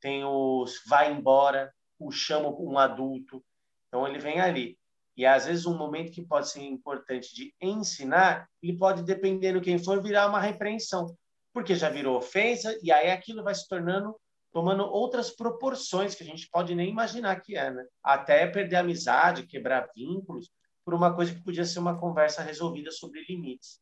tem 0.00 0.24
os 0.24 0.82
vai 0.86 1.12
embora, 1.12 1.74
o 1.98 2.10
chama 2.12 2.48
um 2.48 2.78
adulto. 2.78 3.44
Então 3.88 4.06
ele 4.06 4.18
vem 4.18 4.40
ali. 4.40 4.78
E 5.16 5.24
às 5.24 5.46
vezes 5.46 5.66
um 5.66 5.76
momento 5.76 6.12
que 6.12 6.22
pode 6.22 6.50
ser 6.50 6.62
importante 6.62 7.34
de 7.34 7.54
ensinar, 7.60 8.48
ele 8.62 8.76
pode, 8.76 9.02
dependendo 9.02 9.60
quem 9.60 9.78
for, 9.78 10.02
virar 10.02 10.28
uma 10.28 10.40
repreensão, 10.40 11.06
porque 11.52 11.74
já 11.74 11.88
virou 11.88 12.16
ofensa 12.18 12.78
e 12.82 12.92
aí 12.92 13.10
aquilo 13.10 13.42
vai 13.42 13.54
se 13.54 13.66
tornando 13.68 14.14
tomando 14.56 14.84
outras 14.84 15.28
proporções 15.28 16.14
que 16.14 16.22
a 16.22 16.26
gente 16.26 16.48
pode 16.48 16.74
nem 16.74 16.88
imaginar 16.88 17.38
que 17.42 17.54
é, 17.54 17.70
né? 17.70 17.84
Até 18.02 18.46
perder 18.46 18.76
amizade, 18.76 19.46
quebrar 19.46 19.90
vínculos 19.94 20.50
por 20.82 20.94
uma 20.94 21.14
coisa 21.14 21.34
que 21.34 21.44
podia 21.44 21.66
ser 21.66 21.78
uma 21.78 22.00
conversa 22.00 22.42
resolvida 22.42 22.90
sobre 22.90 23.22
limites. 23.28 23.80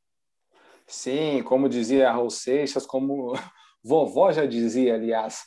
Sim, 0.85 1.45
como 1.45 1.69
dizia 1.69 2.11
Raul 2.11 2.29
Seixas, 2.29 2.85
como 2.85 3.35
Vovó 3.85 4.33
já 4.33 4.47
dizia, 4.47 4.95
aliás. 4.95 5.45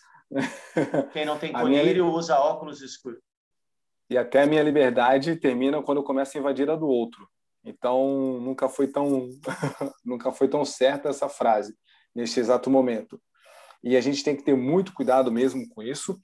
Quem 1.12 1.26
não 1.26 1.38
tem 1.38 1.52
colírio 1.54 2.06
minha... 2.06 2.18
usa 2.18 2.40
óculos 2.40 2.82
escuros. 2.82 3.20
E 4.10 4.18
até 4.18 4.44
a 4.44 4.48
minha 4.48 4.64
liberdade 4.64 5.36
termina 5.36 5.82
quando 5.82 6.04
começa 6.04 6.38
a 6.38 6.40
invadir 6.40 6.70
a 6.70 6.76
do 6.76 6.88
outro. 6.88 7.28
Então, 7.64 8.40
nunca 8.40 8.70
foi 8.70 8.88
tão 8.88 9.30
nunca 10.06 10.32
foi 10.32 10.48
tão 10.48 10.64
certa 10.64 11.10
essa 11.10 11.28
frase 11.28 11.76
neste 12.16 12.40
exato 12.40 12.70
momento. 12.70 13.22
E 13.84 13.96
a 13.96 14.02
gente 14.02 14.24
tem 14.24 14.36
que 14.36 14.44
ter 14.44 14.56
muito 14.56 14.94
cuidado 14.94 15.32
mesmo 15.32 15.68
com 15.70 15.84
isso 15.84 16.18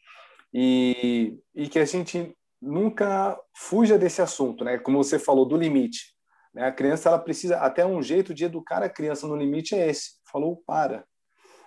e, 0.53 1.37
e 1.53 1.67
que 1.67 1.77
a 1.77 1.85
gente 1.85 2.35
nunca 2.61 3.37
fuja 3.55 3.97
desse 3.97 4.21
assunto, 4.21 4.63
né? 4.63 4.77
Como 4.77 5.03
você 5.03 5.19
falou 5.19 5.45
do 5.45 5.57
limite. 5.57 6.13
Né? 6.53 6.65
A 6.65 6.71
criança 6.71 7.09
ela 7.09 7.19
precisa 7.19 7.57
até 7.57 7.85
um 7.85 8.01
jeito 8.01 8.33
de 8.33 8.45
educar 8.45 8.81
a 8.81 8.89
criança 8.89 9.27
no 9.27 9.35
limite 9.35 9.75
é 9.75 9.89
esse. 9.89 10.19
Falou 10.31 10.63
para, 10.65 11.05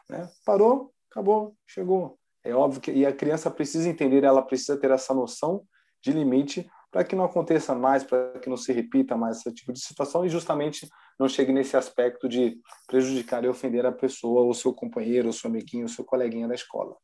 né? 0.08 0.28
Parou, 0.44 0.92
acabou, 1.10 1.54
chegou. 1.66 2.18
É 2.42 2.54
óbvio 2.54 2.80
que 2.80 2.92
e 2.92 3.04
a 3.04 3.12
criança 3.12 3.50
precisa 3.50 3.88
entender, 3.88 4.24
ela 4.24 4.42
precisa 4.42 4.78
ter 4.78 4.90
essa 4.90 5.12
noção 5.12 5.64
de 6.06 6.12
limite 6.12 6.70
para 6.90 7.04
que 7.04 7.16
não 7.16 7.24
aconteça 7.24 7.74
mais, 7.74 8.04
para 8.04 8.38
que 8.38 8.48
não 8.48 8.56
se 8.56 8.72
repita 8.72 9.16
mais 9.16 9.38
esse 9.38 9.52
tipo 9.52 9.72
de 9.72 9.80
situação 9.80 10.24
e 10.24 10.28
justamente 10.28 10.88
não 11.18 11.28
chegue 11.28 11.52
nesse 11.52 11.76
aspecto 11.76 12.28
de 12.28 12.58
prejudicar 12.86 13.44
e 13.44 13.48
ofender 13.48 13.84
a 13.84 13.92
pessoa, 13.92 14.42
ou 14.42 14.54
seu 14.54 14.72
companheiro, 14.72 15.26
ou 15.26 15.32
seu 15.32 15.50
amiguinho, 15.50 15.82
ou 15.82 15.88
seu 15.88 16.04
coleguinha 16.04 16.46
da 16.46 16.54
escola. 16.54 16.96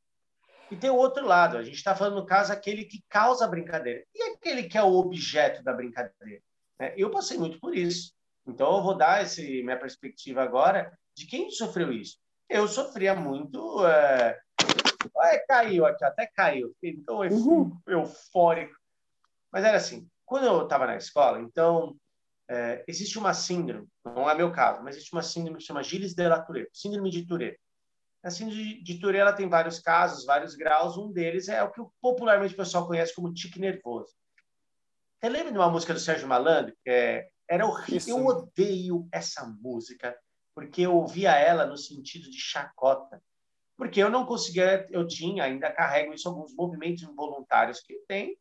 E 0.70 0.76
tem 0.76 0.88
o 0.88 0.96
outro 0.96 1.26
lado, 1.26 1.58
a 1.58 1.62
gente 1.62 1.74
está 1.74 1.94
falando 1.94 2.16
no 2.16 2.24
caso 2.24 2.52
aquele 2.52 2.84
que 2.84 3.02
causa 3.08 3.44
a 3.44 3.48
brincadeira 3.48 4.02
e 4.14 4.22
aquele 4.22 4.62
que 4.62 4.78
é 4.78 4.82
o 4.82 4.94
objeto 4.94 5.62
da 5.62 5.72
brincadeira. 5.72 6.40
Né? 6.78 6.94
Eu 6.96 7.10
passei 7.10 7.36
muito 7.36 7.58
por 7.60 7.76
isso, 7.76 8.12
então 8.46 8.76
eu 8.76 8.82
vou 8.82 8.96
dar 8.96 9.22
esse 9.22 9.62
minha 9.62 9.78
perspectiva 9.78 10.42
agora 10.42 10.96
de 11.14 11.26
quem 11.26 11.50
sofreu 11.50 11.92
isso. 11.92 12.16
Eu 12.48 12.68
sofria 12.68 13.14
muito, 13.14 13.84
é... 13.86 14.38
Caiu 15.48 15.84
aqui, 15.84 16.04
até 16.04 16.26
caiu, 16.34 16.72
fiquei 16.80 17.02
tão 17.04 17.18
uhum. 17.18 17.78
eufórico 17.86 18.81
mas 19.52 19.64
era 19.64 19.76
assim, 19.76 20.08
quando 20.24 20.46
eu 20.46 20.62
estava 20.62 20.86
na 20.86 20.96
escola, 20.96 21.40
então, 21.40 21.94
é, 22.48 22.82
existe 22.88 23.18
uma 23.18 23.34
síndrome, 23.34 23.86
não 24.04 24.28
é 24.28 24.34
meu 24.34 24.50
caso, 24.50 24.82
mas 24.82 24.96
existe 24.96 25.12
uma 25.12 25.22
síndrome 25.22 25.58
que 25.58 25.64
chama 25.64 25.82
Gilles 25.82 26.14
de 26.14 26.26
la 26.26 26.40
Tourette, 26.40 26.70
síndrome 26.72 27.10
de 27.10 27.26
Tourette. 27.26 27.60
A 28.22 28.30
síndrome 28.30 28.82
de 28.82 28.98
Tourette 28.98 29.20
ela 29.20 29.32
tem 29.32 29.48
vários 29.48 29.78
casos, 29.78 30.24
vários 30.24 30.54
graus, 30.54 30.96
um 30.96 31.12
deles 31.12 31.48
é 31.48 31.62
o 31.62 31.70
que 31.70 31.82
popularmente 32.00 32.54
o 32.54 32.56
pessoal 32.56 32.86
conhece 32.86 33.14
como 33.14 33.32
tique 33.34 33.60
nervoso. 33.60 34.14
Você 35.20 35.28
lembra 35.28 35.52
de 35.52 35.58
uma 35.58 35.70
música 35.70 35.92
do 35.92 36.00
Sérgio 36.00 36.26
Malandro? 36.26 36.74
É, 36.86 37.28
era 37.48 37.66
horrível. 37.66 38.16
Eu 38.16 38.26
odeio 38.26 39.08
essa 39.12 39.44
música, 39.46 40.16
porque 40.54 40.82
eu 40.82 40.96
ouvia 40.96 41.36
ela 41.36 41.66
no 41.66 41.76
sentido 41.76 42.30
de 42.30 42.38
chacota. 42.38 43.22
Porque 43.76 44.00
eu 44.00 44.08
não 44.08 44.24
conseguia, 44.24 44.86
eu 44.90 45.06
tinha, 45.06 45.44
ainda 45.44 45.70
carrego 45.70 46.14
isso, 46.14 46.28
alguns 46.28 46.54
movimentos 46.54 47.02
involuntários 47.02 47.80
que 47.80 47.94
tem, 48.08 48.36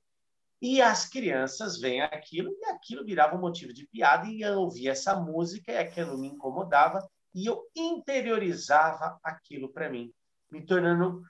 e 0.62 0.80
as 0.80 1.08
crianças 1.08 1.80
veem 1.80 2.02
aquilo 2.02 2.56
e 2.62 2.66
aquilo 2.66 3.04
virava 3.04 3.36
um 3.36 3.42
motivo 3.42 3.74
de 3.74 3.88
piada 3.88 4.28
e 4.28 4.42
eu 4.42 4.60
ouvia 4.60 4.92
essa 4.92 5.16
música 5.16 5.72
e 5.72 5.78
aquilo 5.78 6.18
me 6.18 6.28
incomodava 6.28 7.06
e 7.34 7.48
eu 7.48 7.66
interiorizava 7.76 9.18
aquilo 9.24 9.70
para 9.70 9.90
mim, 9.90 10.14
me 10.52 10.64
tornando 10.64 11.24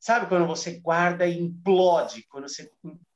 sabe 0.00 0.26
quando 0.26 0.46
você 0.46 0.80
guarda 0.80 1.26
e 1.26 1.38
implode, 1.38 2.26
quando 2.28 2.48
você 2.48 2.70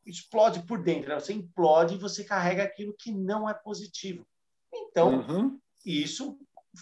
explode 0.06 0.64
por 0.66 0.82
dentro, 0.82 1.08
né? 1.08 1.20
você 1.20 1.32
implode 1.32 1.94
e 1.94 1.98
você 1.98 2.24
carrega 2.24 2.62
aquilo 2.62 2.94
que 2.98 3.12
não 3.12 3.48
é 3.48 3.54
positivo. 3.54 4.26
Então, 4.72 5.18
uhum. 5.18 5.60
isso 5.84 6.38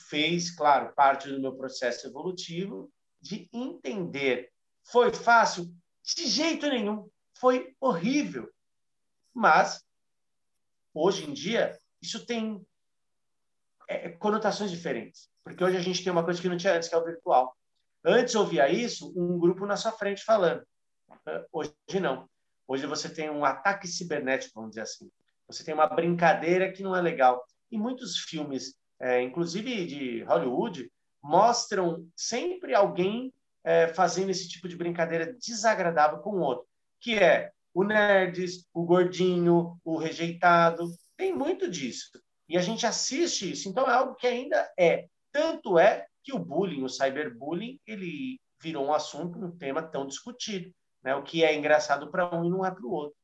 fez, 0.08 0.50
claro, 0.50 0.94
parte 0.94 1.28
do 1.28 1.40
meu 1.40 1.56
processo 1.56 2.06
evolutivo 2.06 2.90
de 3.20 3.48
entender. 3.52 4.50
Foi 4.84 5.12
fácil? 5.12 5.74
De 6.04 6.26
jeito 6.28 6.68
nenhum 6.68 7.08
foi 7.38 7.74
horrível. 7.80 8.50
Mas, 9.34 9.84
hoje 10.94 11.28
em 11.28 11.32
dia, 11.32 11.78
isso 12.00 12.24
tem 12.24 12.64
é, 13.88 14.10
conotações 14.10 14.70
diferentes. 14.70 15.28
Porque 15.44 15.62
hoje 15.62 15.76
a 15.76 15.80
gente 15.80 16.02
tem 16.02 16.12
uma 16.12 16.24
coisa 16.24 16.40
que 16.40 16.48
não 16.48 16.56
tinha 16.56 16.74
antes, 16.74 16.88
que 16.88 16.94
é 16.94 16.98
o 16.98 17.04
virtual. 17.04 17.56
Antes 18.04 18.34
ouvia 18.34 18.68
isso, 18.68 19.12
um 19.16 19.38
grupo 19.38 19.66
na 19.66 19.76
sua 19.76 19.92
frente 19.92 20.24
falando. 20.24 20.66
Hoje 21.52 22.00
não. 22.00 22.28
Hoje 22.66 22.86
você 22.86 23.08
tem 23.08 23.30
um 23.30 23.44
ataque 23.44 23.86
cibernético, 23.86 24.54
vamos 24.54 24.70
dizer 24.70 24.82
assim. 24.82 25.10
Você 25.46 25.62
tem 25.64 25.74
uma 25.74 25.86
brincadeira 25.86 26.72
que 26.72 26.82
não 26.82 26.96
é 26.96 27.00
legal. 27.00 27.44
E 27.70 27.78
muitos 27.78 28.18
filmes, 28.18 28.74
é, 28.98 29.22
inclusive 29.22 29.86
de 29.86 30.22
Hollywood, 30.24 30.90
mostram 31.22 32.08
sempre 32.16 32.74
alguém 32.74 33.32
é, 33.62 33.88
fazendo 33.88 34.30
esse 34.30 34.48
tipo 34.48 34.68
de 34.68 34.76
brincadeira 34.76 35.32
desagradável 35.34 36.18
com 36.18 36.30
o 36.30 36.40
outro 36.40 36.66
que 37.00 37.14
é 37.14 37.50
o 37.74 37.84
nerds, 37.84 38.66
o 38.72 38.84
gordinho, 38.84 39.78
o 39.84 39.96
rejeitado. 39.96 40.88
Tem 41.16 41.34
muito 41.34 41.70
disso. 41.70 42.10
E 42.48 42.56
a 42.56 42.60
gente 42.60 42.86
assiste 42.86 43.50
isso. 43.50 43.68
Então 43.68 43.88
é 43.88 43.92
algo 43.92 44.14
que 44.14 44.26
ainda 44.26 44.70
é. 44.78 45.06
Tanto 45.32 45.78
é 45.78 46.06
que 46.22 46.32
o 46.32 46.38
bullying, 46.38 46.82
o 46.82 46.88
cyberbullying, 46.88 47.78
ele 47.86 48.40
virou 48.60 48.86
um 48.86 48.94
assunto, 48.94 49.38
um 49.38 49.56
tema 49.56 49.82
tão 49.82 50.06
discutido. 50.06 50.72
Né? 51.02 51.14
O 51.14 51.22
que 51.22 51.44
é 51.44 51.54
engraçado 51.54 52.10
para 52.10 52.34
um 52.34 52.44
e 52.44 52.50
não 52.50 52.64
é 52.64 52.70
para 52.70 52.84
o 52.84 52.90
outro. 52.90 53.16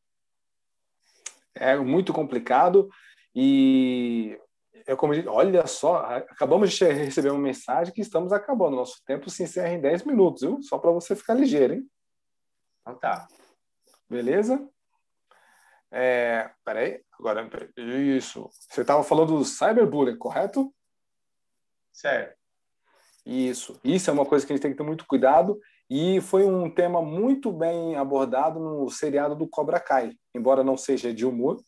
É 1.54 1.76
muito 1.76 2.12
complicado 2.12 2.88
e 3.34 4.38
é 4.86 4.96
como 4.96 5.12
olha 5.30 5.66
só, 5.66 5.96
acabamos 5.96 6.72
de 6.72 6.84
receber 6.84 7.30
uma 7.30 7.40
mensagem 7.40 7.92
que 7.92 8.00
estamos 8.00 8.32
acabando. 8.32 8.76
Nosso 8.76 9.02
tempo 9.04 9.30
se 9.30 9.42
encerra 9.42 9.70
em 9.70 9.80
10 9.80 10.04
minutos, 10.04 10.42
viu? 10.42 10.62
Só 10.62 10.78
para 10.78 10.90
você 10.90 11.14
ficar 11.14 11.34
ligeiro, 11.34 11.74
hein? 11.74 11.90
Então 12.80 12.98
tá. 12.98 13.28
Beleza? 14.12 14.68
É, 15.90 16.50
peraí, 16.62 17.00
agora, 17.18 17.48
isso. 17.78 18.46
Você 18.68 18.82
estava 18.82 19.02
falando 19.02 19.38
do 19.38 19.44
cyberbullying, 19.44 20.18
correto? 20.18 20.70
Certo. 21.90 22.36
Isso. 23.24 23.80
Isso 23.82 24.10
é 24.10 24.12
uma 24.12 24.26
coisa 24.26 24.44
que 24.44 24.52
a 24.52 24.54
gente 24.54 24.60
tem 24.62 24.70
que 24.70 24.76
ter 24.76 24.82
muito 24.82 25.06
cuidado 25.06 25.58
e 25.88 26.20
foi 26.20 26.44
um 26.44 26.68
tema 26.68 27.00
muito 27.00 27.50
bem 27.50 27.96
abordado 27.96 28.60
no 28.60 28.90
seriado 28.90 29.34
do 29.34 29.48
Cobra 29.48 29.80
Kai. 29.80 30.12
Embora 30.34 30.62
não 30.62 30.76
seja 30.76 31.10
de 31.14 31.24
humor, 31.24 31.62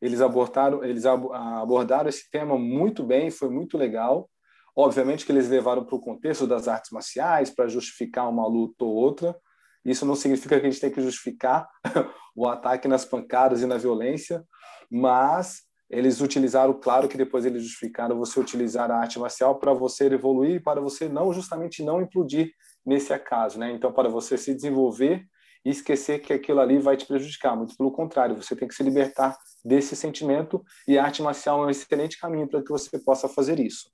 eles 0.00 0.20
abordaram, 0.20 0.84
eles 0.84 1.04
abordaram 1.04 2.08
esse 2.08 2.30
tema 2.30 2.56
muito 2.56 3.02
bem, 3.02 3.28
foi 3.28 3.50
muito 3.50 3.76
legal. 3.76 4.30
Obviamente 4.76 5.26
que 5.26 5.32
eles 5.32 5.48
levaram 5.48 5.84
para 5.84 5.96
o 5.96 6.00
contexto 6.00 6.46
das 6.46 6.68
artes 6.68 6.92
marciais 6.92 7.50
para 7.50 7.66
justificar 7.66 8.28
uma 8.28 8.46
luta 8.46 8.84
ou 8.84 8.94
outra, 8.94 9.36
isso 9.84 10.04
não 10.04 10.14
significa 10.14 10.58
que 10.58 10.66
a 10.66 10.70
gente 10.70 10.80
tem 10.80 10.90
que 10.90 11.00
justificar 11.00 11.68
o 12.34 12.48
ataque 12.48 12.88
nas 12.88 13.04
pancadas 13.04 13.62
e 13.62 13.66
na 13.66 13.76
violência, 13.76 14.44
mas 14.90 15.62
eles 15.90 16.20
utilizaram, 16.20 16.74
claro 16.74 17.08
que 17.08 17.16
depois 17.16 17.46
eles 17.46 17.62
justificaram 17.62 18.18
você 18.18 18.38
utilizar 18.38 18.90
a 18.90 18.98
arte 18.98 19.18
marcial 19.18 19.58
para 19.58 19.72
você 19.72 20.06
evoluir 20.06 20.56
e 20.56 20.60
para 20.60 20.80
você 20.80 21.08
não 21.08 21.32
justamente 21.32 21.82
não 21.82 22.02
implodir 22.02 22.52
nesse 22.84 23.12
acaso, 23.12 23.58
né? 23.58 23.72
Então 23.72 23.92
para 23.92 24.08
você 24.08 24.36
se 24.36 24.54
desenvolver 24.54 25.24
e 25.64 25.70
esquecer 25.70 26.20
que 26.20 26.32
aquilo 26.32 26.60
ali 26.60 26.78
vai 26.78 26.96
te 26.96 27.06
prejudicar, 27.06 27.56
muito 27.56 27.76
pelo 27.76 27.90
contrário, 27.90 28.36
você 28.36 28.54
tem 28.54 28.68
que 28.68 28.74
se 28.74 28.82
libertar 28.82 29.36
desse 29.64 29.96
sentimento 29.96 30.62
e 30.86 30.98
a 30.98 31.04
arte 31.04 31.22
marcial 31.22 31.62
é 31.62 31.66
um 31.66 31.70
excelente 31.70 32.18
caminho 32.18 32.48
para 32.48 32.62
que 32.62 32.70
você 32.70 32.98
possa 32.98 33.28
fazer 33.28 33.58
isso. 33.58 33.90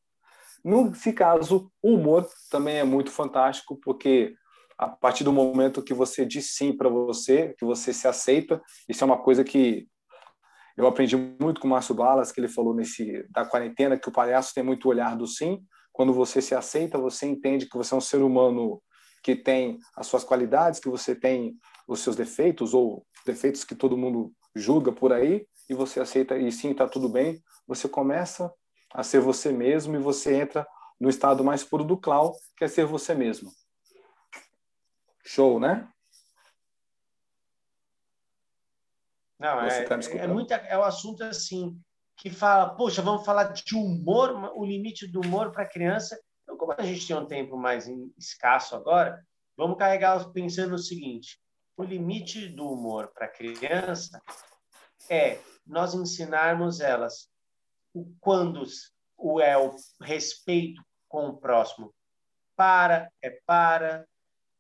Nesse 0.65 1.13
caso, 1.13 1.71
o 1.83 1.95
humor 1.95 2.29
também 2.51 2.79
é 2.79 2.85
muito 2.85 3.11
fantástico, 3.11 3.79
porque 3.83 4.35
a 4.79 4.89
partir 4.89 5.25
do 5.25 5.33
momento 5.33 5.83
que 5.83 5.95
você 5.95 6.25
diz 6.25 6.55
sim 6.55 6.77
para 6.77 6.89
você, 6.89 7.55
que 7.59 7.65
você 7.65 7.93
se 7.93 8.09
aceita, 8.09 8.61
isso 8.89 9.03
é 9.03 9.07
uma 9.07 9.19
coisa 9.19 9.45
que 9.45 9.87
eu 10.77 10.87
aprendi 10.87 11.17
muito 11.17 11.61
com 11.61 11.69
o 11.69 11.71
Márcio 11.71 11.95
Balas, 11.95 12.33
que 12.33 12.41
ele 12.41 12.49
falou 12.49 12.75
nesse 12.75 13.25
da 13.31 13.45
quarentena, 13.45 13.99
que 13.99 14.09
o 14.09 14.13
palhaço 14.13 14.53
tem 14.53 14.65
muito 14.65 14.89
olhar 14.89 15.17
do 15.17 15.27
sim. 15.27 15.63
Quando 15.93 16.13
você 16.13 16.43
se 16.43 16.55
aceita, 16.55 16.99
você 16.99 17.27
entende 17.27 17.67
que 17.67 17.77
você 17.77 17.95
é 17.95 17.97
um 17.97 18.01
ser 18.01 18.21
humano 18.21 18.83
que 19.23 19.37
tem 19.37 19.79
as 19.97 20.09
suas 20.09 20.25
qualidades, 20.25 20.81
que 20.81 20.89
você 20.89 21.15
tem 21.15 21.57
os 21.87 22.01
seus 22.01 22.17
defeitos 22.17 22.75
ou 22.75 23.07
defeitos 23.25 23.63
que 23.63 23.75
todo 23.75 23.97
mundo 23.97 24.33
julga 24.55 24.93
por 24.93 25.13
aí, 25.13 25.47
e 25.71 25.75
você 25.75 26.01
aceita 26.01 26.37
e 26.37 26.51
sim, 26.51 26.73
está 26.73 26.89
tudo 26.89 27.09
bem. 27.09 27.41
Você 27.67 27.89
começa 27.89 28.53
a 28.93 29.03
ser 29.03 29.21
você 29.21 29.53
mesmo 29.53 29.95
e 29.95 29.99
você 29.99 30.35
entra 30.35 30.67
no 31.01 31.09
estado 31.09 31.43
mais 31.45 31.65
puro 31.65 31.85
do 31.85 31.97
clown, 31.97 32.33
que 32.57 32.65
é 32.65 32.69
ser 32.69 32.85
você 32.85 33.15
mesmo. 33.15 33.51
Show, 35.25 35.59
né? 35.59 35.89
Não, 39.39 39.61
é, 39.61 39.83
tá 39.85 39.99
é, 40.13 40.27
muita, 40.27 40.55
é 40.55 40.79
um 40.79 40.85
assunto 40.85 41.25
assim 41.25 41.79
que 42.17 42.31
fala, 42.31 42.75
poxa, 42.75 43.03
vamos 43.03 43.25
falar 43.25 43.53
de 43.53 43.75
humor, 43.75 44.53
o 44.55 44.65
limite 44.65 45.07
do 45.07 45.21
humor 45.21 45.51
para 45.51 45.69
criança. 45.69 46.19
Então, 46.43 46.57
como 46.57 46.73
a 46.73 46.83
gente 46.83 47.07
tem 47.07 47.17
um 47.17 47.27
tempo 47.27 47.57
mais 47.57 47.89
escasso 48.17 48.77
agora, 48.77 49.23
vamos 49.57 49.77
carregar 49.77 50.31
pensando 50.31 50.71
no 50.71 50.79
seguinte: 50.79 51.41
o 51.77 51.83
limite 51.83 52.49
do 52.49 52.71
humor 52.71 53.09
para 53.13 53.29
criança 53.29 54.23
é 55.11 55.41
nós 55.67 55.95
ensinarmos 55.95 56.81
elas 56.81 57.29
o 57.93 58.07
quando 58.21 58.63
o 59.17 59.41
é 59.41 59.57
o 59.57 59.75
respeito 60.01 60.83
com 61.09 61.29
o 61.29 61.37
próximo. 61.37 61.93
Para 62.57 63.11
é 63.21 63.31
para, 63.45 64.07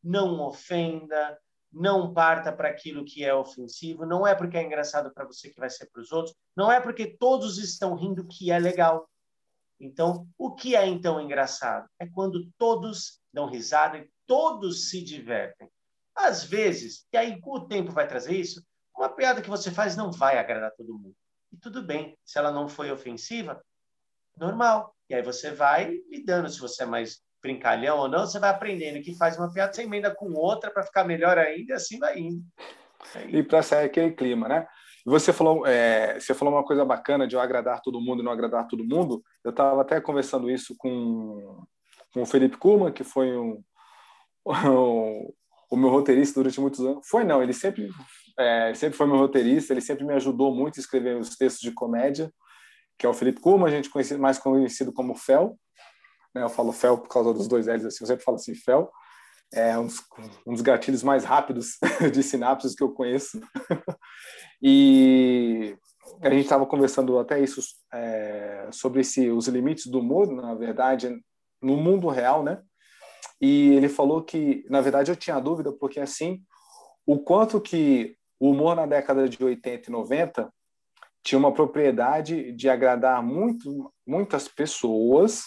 não 0.04 0.40
ofenda, 0.40 1.38
não 1.72 2.12
parta 2.12 2.52
para 2.52 2.68
aquilo 2.68 3.04
que 3.04 3.24
é 3.24 3.34
ofensivo, 3.34 4.06
não 4.06 4.26
é 4.26 4.34
porque 4.34 4.56
é 4.56 4.62
engraçado 4.62 5.12
para 5.12 5.24
você 5.24 5.50
que 5.50 5.58
vai 5.58 5.70
ser 5.70 5.86
para 5.90 6.00
os 6.00 6.12
outros, 6.12 6.36
não 6.56 6.70
é 6.70 6.80
porque 6.80 7.16
todos 7.16 7.58
estão 7.58 7.94
rindo 7.94 8.28
que 8.28 8.50
é 8.50 8.58
legal. 8.58 9.08
Então, 9.80 10.28
o 10.38 10.54
que 10.54 10.76
é 10.76 10.86
então 10.86 11.20
engraçado? 11.20 11.88
É 11.98 12.06
quando 12.06 12.48
todos 12.56 13.20
dão 13.32 13.46
risada 13.46 13.98
e 13.98 14.08
todos 14.26 14.88
se 14.90 15.02
divertem. 15.02 15.68
Às 16.14 16.44
vezes, 16.44 17.04
e 17.12 17.16
aí 17.16 17.40
o 17.42 17.60
tempo 17.66 17.90
vai 17.90 18.06
trazer 18.06 18.36
isso, 18.36 18.64
uma 18.96 19.08
piada 19.08 19.42
que 19.42 19.50
você 19.50 19.72
faz 19.72 19.96
não 19.96 20.12
vai 20.12 20.38
agradar 20.38 20.70
todo 20.76 20.96
mundo. 20.96 21.16
E 21.52 21.56
tudo 21.56 21.82
bem, 21.82 22.16
se 22.24 22.38
ela 22.38 22.52
não 22.52 22.68
foi 22.68 22.92
ofensiva, 22.92 23.60
normal. 24.36 24.94
E 25.08 25.14
aí 25.14 25.22
você 25.22 25.50
vai 25.50 25.90
lidando, 26.08 26.48
se 26.48 26.60
você 26.60 26.84
é 26.84 26.86
mais 26.86 27.22
brincalhão 27.44 27.98
ou 27.98 28.08
não, 28.08 28.26
você 28.26 28.38
vai 28.38 28.48
aprendendo 28.48 29.02
que 29.02 29.14
faz 29.14 29.38
uma 29.38 29.52
piada, 29.52 29.74
você 29.74 29.82
emenda 29.82 30.12
com 30.14 30.32
outra 30.32 30.70
para 30.70 30.82
ficar 30.82 31.04
melhor 31.04 31.36
ainda, 31.36 31.72
e 31.72 31.76
assim 31.76 31.98
vai 31.98 32.18
indo. 32.18 32.42
E 33.28 33.42
para 33.42 33.62
sair 33.62 33.84
aquele 33.84 34.12
clima, 34.12 34.48
né? 34.48 34.66
Você 35.04 35.30
falou, 35.30 35.66
é, 35.66 36.18
você 36.18 36.32
falou 36.32 36.54
uma 36.54 36.64
coisa 36.64 36.82
bacana 36.86 37.28
de 37.28 37.36
eu 37.36 37.40
agradar 37.40 37.82
todo 37.82 38.00
mundo 38.00 38.22
e 38.22 38.24
não 38.24 38.32
agradar 38.32 38.66
todo 38.66 38.82
mundo. 38.82 39.22
Eu 39.44 39.50
estava 39.50 39.82
até 39.82 40.00
conversando 40.00 40.50
isso 40.50 40.74
com, 40.78 41.62
com 42.14 42.22
o 42.22 42.26
Felipe 42.26 42.56
Kuma, 42.56 42.90
que 42.90 43.04
foi 43.04 43.36
um, 43.36 43.62
um, 44.46 45.30
o 45.70 45.76
meu 45.76 45.90
roteirista 45.90 46.40
durante 46.40 46.58
muitos 46.58 46.80
anos. 46.80 47.06
Foi 47.06 47.24
não, 47.24 47.42
ele 47.42 47.52
sempre, 47.52 47.90
é, 48.38 48.72
sempre 48.74 48.96
foi 48.96 49.06
meu 49.06 49.18
roteirista, 49.18 49.74
ele 49.74 49.82
sempre 49.82 50.06
me 50.06 50.14
ajudou 50.14 50.54
muito 50.54 50.78
a 50.78 50.80
escrever 50.80 51.18
os 51.18 51.36
textos 51.36 51.60
de 51.60 51.72
comédia, 51.72 52.32
que 52.98 53.04
é 53.04 53.08
o 53.08 53.14
Felipe 53.14 53.42
Kuma, 53.42 53.66
a 53.66 53.70
gente 53.70 53.90
conhece, 53.90 54.16
mais 54.16 54.38
conhecido 54.38 54.90
como 54.90 55.14
Fel. 55.14 55.58
Né? 56.34 56.42
Eu 56.42 56.48
falo 56.48 56.72
Fel 56.72 56.98
por 56.98 57.08
causa 57.08 57.32
dos 57.32 57.46
dois 57.48 57.66
L's, 57.66 57.84
assim, 57.84 58.02
eu 58.02 58.08
sempre 58.08 58.24
falo 58.24 58.36
assim, 58.36 58.54
Fel 58.54 58.90
é 59.54 59.78
um 59.78 59.86
dos, 59.86 60.02
um 60.46 60.52
dos 60.52 60.62
gatilhos 60.62 61.02
mais 61.02 61.24
rápidos 61.24 61.78
de 62.12 62.22
sinapses 62.22 62.74
que 62.74 62.82
eu 62.82 62.90
conheço. 62.90 63.40
e 64.60 65.76
a 66.20 66.28
gente 66.30 66.42
estava 66.42 66.66
conversando 66.66 67.18
até 67.18 67.40
isso 67.40 67.60
é, 67.92 68.68
sobre 68.72 69.00
esse, 69.00 69.30
os 69.30 69.46
limites 69.46 69.86
do 69.86 70.00
humor, 70.00 70.26
na 70.26 70.54
verdade, 70.54 71.16
no 71.62 71.76
mundo 71.76 72.08
real, 72.08 72.42
né? 72.42 72.60
E 73.40 73.72
ele 73.74 73.88
falou 73.88 74.22
que, 74.22 74.64
na 74.68 74.80
verdade, 74.80 75.10
eu 75.10 75.16
tinha 75.16 75.38
dúvida 75.38 75.72
porque 75.72 76.00
assim, 76.00 76.42
o 77.06 77.18
quanto 77.18 77.60
que 77.60 78.16
o 78.40 78.50
humor 78.50 78.74
na 78.74 78.86
década 78.86 79.28
de 79.28 79.42
80 79.42 79.88
e 79.88 79.92
90 79.92 80.52
tinha 81.22 81.38
uma 81.38 81.52
propriedade 81.52 82.52
de 82.52 82.68
agradar 82.68 83.22
muito, 83.22 83.92
muitas 84.06 84.46
pessoas, 84.46 85.44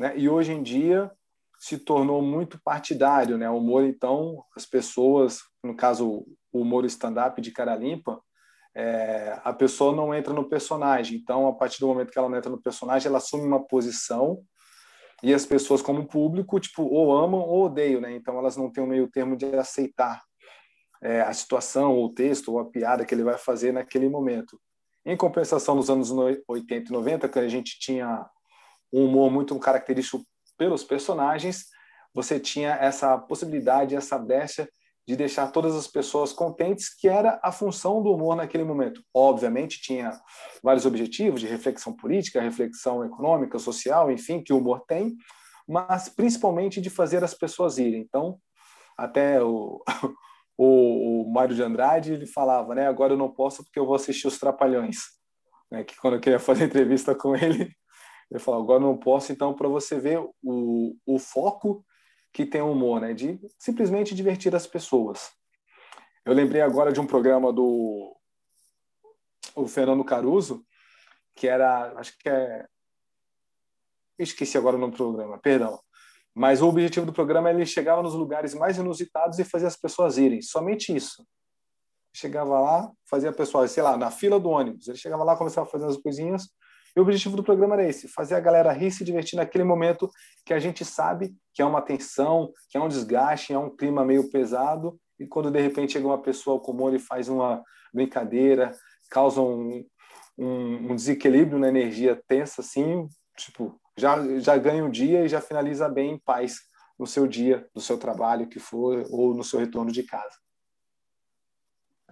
né? 0.00 0.16
E 0.16 0.30
hoje 0.30 0.50
em 0.50 0.62
dia 0.62 1.12
se 1.58 1.76
tornou 1.76 2.22
muito 2.22 2.58
partidário, 2.64 3.36
né? 3.36 3.50
O 3.50 3.58
humor, 3.58 3.84
então, 3.84 4.42
as 4.56 4.64
pessoas, 4.64 5.40
no 5.62 5.76
caso, 5.76 6.24
o 6.50 6.62
humor 6.62 6.86
stand-up 6.86 7.38
de 7.42 7.50
cara 7.50 7.76
limpa, 7.76 8.18
é, 8.74 9.38
a 9.44 9.52
pessoa 9.52 9.94
não 9.94 10.14
entra 10.14 10.32
no 10.32 10.48
personagem. 10.48 11.18
Então, 11.18 11.46
a 11.46 11.52
partir 11.52 11.80
do 11.80 11.86
momento 11.86 12.10
que 12.10 12.18
ela 12.18 12.30
não 12.30 12.38
entra 12.38 12.50
no 12.50 12.62
personagem, 12.62 13.08
ela 13.08 13.18
assume 13.18 13.46
uma 13.46 13.62
posição 13.62 14.42
e 15.22 15.34
as 15.34 15.44
pessoas, 15.44 15.82
como 15.82 16.06
público, 16.06 16.58
tipo, 16.58 16.82
ou 16.82 17.14
amam 17.14 17.40
ou 17.40 17.66
odeiam, 17.66 18.00
né? 18.00 18.10
Então, 18.12 18.38
elas 18.38 18.56
não 18.56 18.72
têm 18.72 18.82
um 18.82 18.86
meio 18.86 19.06
termo 19.06 19.36
de 19.36 19.54
aceitar 19.54 20.22
é, 21.02 21.20
a 21.20 21.32
situação, 21.34 21.94
ou 21.94 22.06
o 22.06 22.14
texto, 22.14 22.52
ou 22.52 22.58
a 22.58 22.64
piada 22.64 23.04
que 23.04 23.14
ele 23.14 23.22
vai 23.22 23.36
fazer 23.36 23.70
naquele 23.70 24.08
momento. 24.08 24.58
Em 25.04 25.14
compensação, 25.14 25.74
nos 25.74 25.90
anos 25.90 26.10
80 26.48 26.88
e 26.88 26.90
90, 26.90 27.28
que 27.28 27.38
a 27.38 27.48
gente 27.48 27.78
tinha 27.78 28.26
um 28.92 29.04
humor 29.04 29.30
muito 29.30 29.58
característico 29.58 30.24
pelos 30.56 30.84
personagens, 30.84 31.66
você 32.14 32.38
tinha 32.38 32.72
essa 32.74 33.16
possibilidade, 33.16 33.94
essa 33.94 34.18
brecha 34.18 34.68
de 35.06 35.16
deixar 35.16 35.50
todas 35.50 35.74
as 35.74 35.88
pessoas 35.88 36.32
contentes, 36.32 36.94
que 36.94 37.08
era 37.08 37.40
a 37.42 37.50
função 37.50 38.02
do 38.02 38.12
humor 38.12 38.36
naquele 38.36 38.64
momento. 38.64 39.02
Obviamente, 39.14 39.80
tinha 39.80 40.12
vários 40.62 40.86
objetivos 40.86 41.40
de 41.40 41.46
reflexão 41.46 41.96
política, 41.96 42.40
reflexão 42.40 43.04
econômica, 43.04 43.58
social, 43.58 44.10
enfim, 44.10 44.42
que 44.42 44.52
o 44.52 44.58
humor 44.58 44.84
tem, 44.86 45.16
mas 45.66 46.08
principalmente 46.08 46.80
de 46.80 46.90
fazer 46.90 47.24
as 47.24 47.34
pessoas 47.34 47.78
irem. 47.78 48.02
Então, 48.02 48.38
até 48.96 49.42
o, 49.42 49.82
o, 50.56 51.22
o 51.22 51.32
Mário 51.32 51.56
de 51.56 51.62
Andrade 51.62 52.12
ele 52.12 52.26
falava, 52.26 52.74
né? 52.74 52.86
Agora 52.86 53.14
eu 53.14 53.18
não 53.18 53.32
posso 53.32 53.64
porque 53.64 53.78
eu 53.78 53.86
vou 53.86 53.94
assistir 53.94 54.26
os 54.28 54.38
Trapalhões. 54.38 54.98
Né, 55.70 55.84
que 55.84 55.96
quando 55.96 56.14
eu 56.14 56.20
queria 56.20 56.40
fazer 56.40 56.64
entrevista 56.64 57.14
com 57.14 57.34
ele, 57.34 57.72
ele 58.30 58.40
falou, 58.40 58.62
agora 58.62 58.80
não 58.80 58.96
posso, 58.96 59.32
então, 59.32 59.54
para 59.54 59.68
você 59.68 59.98
ver 59.98 60.20
o, 60.42 60.96
o 61.04 61.18
foco 61.18 61.84
que 62.32 62.46
tem 62.46 62.60
o 62.60 62.70
humor, 62.70 63.00
né? 63.00 63.12
De 63.12 63.40
simplesmente 63.58 64.14
divertir 64.14 64.54
as 64.54 64.66
pessoas. 64.66 65.30
Eu 66.24 66.32
lembrei 66.32 66.60
agora 66.60 66.92
de 66.92 67.00
um 67.00 67.06
programa 67.06 67.52
do 67.52 68.16
o 69.56 69.66
Fernando 69.66 70.04
Caruso, 70.04 70.64
que 71.34 71.48
era, 71.48 71.92
acho 71.98 72.16
que 72.18 72.28
é... 72.28 72.66
esqueci 74.18 74.56
agora 74.56 74.76
o 74.76 74.78
nome 74.78 74.92
do 74.92 74.96
programa, 74.96 75.38
perdão. 75.38 75.80
Mas 76.32 76.62
o 76.62 76.68
objetivo 76.68 77.04
do 77.04 77.12
programa 77.12 77.50
é 77.50 77.52
ele 77.54 77.66
chegava 77.66 78.02
nos 78.02 78.14
lugares 78.14 78.54
mais 78.54 78.78
inusitados 78.78 79.38
e 79.38 79.44
fazia 79.44 79.66
as 79.66 79.76
pessoas 79.76 80.16
irem. 80.16 80.40
Somente 80.40 80.94
isso. 80.94 81.26
Chegava 82.14 82.60
lá, 82.60 82.90
fazia 83.08 83.30
a 83.30 83.32
pessoa, 83.32 83.66
sei 83.66 83.82
lá, 83.82 83.96
na 83.96 84.10
fila 84.10 84.38
do 84.38 84.48
ônibus. 84.48 84.86
Ele 84.86 84.96
chegava 84.96 85.24
lá, 85.24 85.36
começava 85.36 85.66
a 85.66 85.70
fazer 85.70 85.86
as 85.86 85.96
coisinhas, 85.96 86.48
e 86.96 87.00
o 87.00 87.02
objetivo 87.02 87.36
do 87.36 87.44
programa 87.44 87.74
era 87.74 87.88
esse: 87.88 88.08
fazer 88.08 88.34
a 88.34 88.40
galera 88.40 88.72
rir 88.72 88.88
e 88.88 88.92
se 88.92 89.04
divertir 89.04 89.36
naquele 89.36 89.64
momento 89.64 90.10
que 90.44 90.52
a 90.52 90.58
gente 90.58 90.84
sabe 90.84 91.34
que 91.54 91.62
é 91.62 91.64
uma 91.64 91.82
tensão, 91.82 92.52
que 92.68 92.76
é 92.76 92.80
um 92.80 92.88
desgaste, 92.88 93.52
é 93.52 93.58
um 93.58 93.74
clima 93.74 94.04
meio 94.04 94.30
pesado. 94.30 94.98
E 95.18 95.26
quando 95.26 95.50
de 95.50 95.60
repente 95.60 95.92
chega 95.92 96.06
uma 96.06 96.22
pessoa 96.22 96.60
comum 96.60 96.94
e 96.94 96.98
faz 96.98 97.28
uma 97.28 97.62
brincadeira, 97.92 98.72
causa 99.10 99.40
um, 99.40 99.84
um, 100.38 100.92
um 100.92 100.96
desequilíbrio 100.96 101.58
na 101.58 101.68
energia 101.68 102.20
tensa, 102.26 102.62
assim, 102.62 103.06
tipo, 103.36 103.78
já, 103.96 104.16
já 104.38 104.56
ganha 104.56 104.84
o 104.84 104.90
dia 104.90 105.24
e 105.24 105.28
já 105.28 105.40
finaliza 105.40 105.88
bem 105.88 106.12
em 106.12 106.18
paz 106.18 106.60
no 106.98 107.06
seu 107.06 107.26
dia, 107.26 107.68
no 107.74 107.80
seu 107.80 107.98
trabalho 107.98 108.48
que 108.48 108.58
for, 108.58 109.06
ou 109.10 109.34
no 109.34 109.44
seu 109.44 109.58
retorno 109.58 109.92
de 109.92 110.02
casa. 110.02 110.38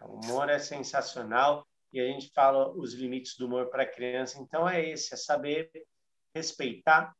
O 0.03 0.21
humor 0.25 0.49
é 0.49 0.59
sensacional 0.59 1.67
e 1.93 2.01
a 2.01 2.05
gente 2.05 2.31
fala 2.35 2.71
os 2.77 2.95
limites 2.95 3.37
do 3.37 3.47
humor 3.47 3.71
para 3.71 3.87
criança. 3.87 4.39
Então 4.41 4.69
é 4.69 4.89
esse, 4.89 5.15
é 5.15 5.17
saber 5.17 5.71
respeitar 6.35 7.15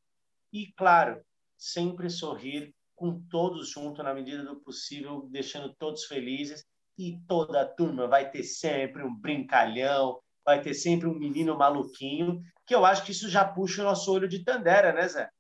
e, 0.53 0.73
claro, 0.77 1.21
sempre 1.57 2.09
sorrir 2.11 2.75
com 2.95 3.21
todos 3.31 3.71
junto 3.71 4.03
na 4.03 4.13
medida 4.13 4.45
do 4.45 4.61
possível, 4.61 5.27
deixando 5.31 5.75
todos 5.75 6.05
felizes. 6.05 6.65
E 6.97 7.21
toda 7.29 7.63
a 7.63 7.67
turma 7.67 8.09
vai 8.09 8.29
ter 8.29 8.43
sempre 8.43 9.05
um 9.05 9.15
brincalhão, 9.15 10.19
vai 10.45 10.61
ter 10.61 10.75
sempre 10.75 11.07
um 11.07 11.15
menino 11.15 11.57
maluquinho, 11.57 12.43
que 12.67 12.75
eu 12.75 12.85
acho 12.85 13.05
que 13.05 13.13
isso 13.13 13.29
já 13.29 13.45
puxa 13.45 13.83
o 13.83 13.85
nosso 13.85 14.13
olho 14.13 14.29
de 14.29 14.43
Tandera, 14.43 14.93
né, 14.93 15.07
Zé? 15.07 15.31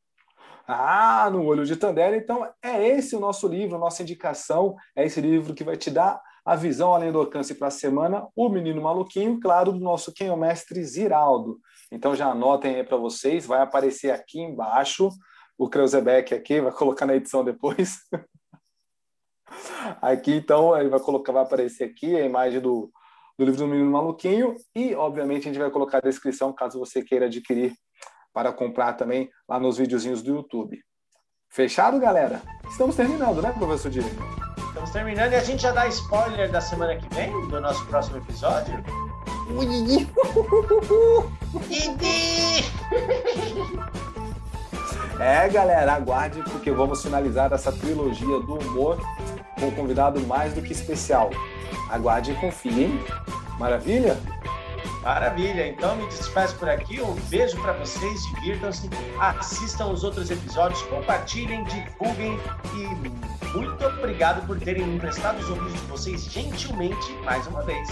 Ah, 0.67 1.29
no 1.31 1.45
olho 1.45 1.65
de 1.65 1.75
Tandera. 1.77 2.15
Então, 2.15 2.49
é 2.63 2.87
esse 2.87 3.17
o 3.17 3.21
nosso 3.21 3.49
livro, 3.49 3.79
nossa 3.79 4.03
indicação. 4.03 4.77
É 4.95 5.05
esse 5.05 5.21
livro 5.21 5.55
que 5.55 5.65
vai 5.65 5.77
te 5.77 5.91
dar 5.91 6.23
a 6.49 6.57
visão 6.57 6.95
além 6.95 7.13
do 7.13 7.19
alcance 7.19 7.55
para 7.55 7.69
a 7.69 7.71
semana, 7.71 8.27
o 8.35 8.49
menino 8.49 8.81
maluquinho, 8.81 9.39
claro, 9.39 9.71
do 9.71 9.81
nosso 9.81 10.15
quem 10.15 10.29
é 10.29 10.33
o 10.33 10.37
mestre 10.37 10.83
Ziraldo. 10.83 11.61
Então 11.93 12.17
já 12.17 12.31
anotem 12.31 12.77
aí 12.77 12.83
para 12.83 12.97
vocês, 12.97 13.45
vai 13.45 13.61
aparecer 13.61 14.11
aqui 14.11 14.41
embaixo 14.41 15.11
o 15.59 15.69
Kreuzebeck 15.69 16.35
aqui, 16.35 16.59
vai 16.59 16.73
colocar 16.73 17.05
na 17.05 17.15
edição 17.15 17.45
depois. 17.45 17.99
aqui 20.01 20.37
então 20.37 20.75
ele 20.75 20.89
vai 20.89 21.01
colocar, 21.01 21.33
vai 21.33 21.43
aparecer 21.43 21.85
aqui 21.85 22.17
a 22.17 22.25
imagem 22.25 22.63
do, 22.63 22.91
do 23.39 23.45
livro 23.45 23.59
do 23.59 23.67
menino 23.67 23.91
maluquinho 23.91 24.57
e 24.75 24.95
obviamente 24.95 25.43
a 25.43 25.53
gente 25.53 25.61
vai 25.61 25.71
colocar 25.71 25.99
a 25.99 26.09
descrição 26.09 26.51
caso 26.55 26.79
você 26.79 27.03
queira 27.03 27.27
adquirir 27.27 27.75
para 28.33 28.55
comprar 28.55 28.95
também 28.95 29.29
lá 29.47 29.61
nos 29.61 29.77
videozinhos 29.77 30.23
do 30.23 30.37
YouTube. 30.37 30.83
Fechado, 31.51 32.01
galera? 32.01 32.41
Estamos 32.71 32.97
terminando, 32.97 33.43
né, 33.43 33.53
professor 33.53 33.91
Direito? 33.91 34.48
Estamos 34.79 34.91
terminando 34.93 35.33
e 35.33 35.35
a 35.35 35.43
gente 35.43 35.61
já 35.61 35.73
dá 35.73 35.89
spoiler 35.89 36.49
da 36.53 36.61
semana 36.61 36.95
que 36.95 37.13
vem, 37.13 37.33
do 37.49 37.61
nosso 37.61 37.85
próximo 37.87 38.19
episódio. 38.19 38.73
É, 45.19 45.49
galera, 45.49 45.95
aguarde 45.95 46.41
porque 46.45 46.71
vamos 46.71 47.03
finalizar 47.03 47.53
essa 47.53 47.73
trilogia 47.73 48.39
do 48.39 48.55
humor 48.55 49.01
com 49.59 49.67
um 49.67 49.71
convidado 49.73 50.21
mais 50.21 50.55
do 50.55 50.63
que 50.63 50.73
especial. 50.73 51.31
Aguarde 51.91 52.31
e 52.31 52.35
confie, 52.37 52.85
hein? 52.85 53.05
Maravilha? 53.59 54.17
Maravilha, 55.09 55.67
então 55.67 55.97
me 55.97 56.07
despeço 56.07 56.55
por 56.57 56.69
aqui. 56.69 57.01
Um 57.01 57.15
beijo 57.31 57.59
para 57.63 57.73
vocês, 57.73 58.21
divirtam-se, 58.35 58.91
assistam 59.19 59.87
os 59.87 60.05
outros 60.05 60.31
episódios, 60.31 60.83
compartilhem, 60.83 61.65
divulguem 61.65 62.39
e 62.75 63.57
muito 63.57 63.87
obrigado 63.87 64.47
por 64.47 64.61
terem 64.61 64.97
emprestado 64.97 65.39
os 65.39 65.49
ouvidos 65.49 65.73
de 65.73 65.87
vocês 65.87 66.25
gentilmente 66.25 67.11
mais 67.25 67.47
uma 67.47 67.63
vez. 67.63 67.89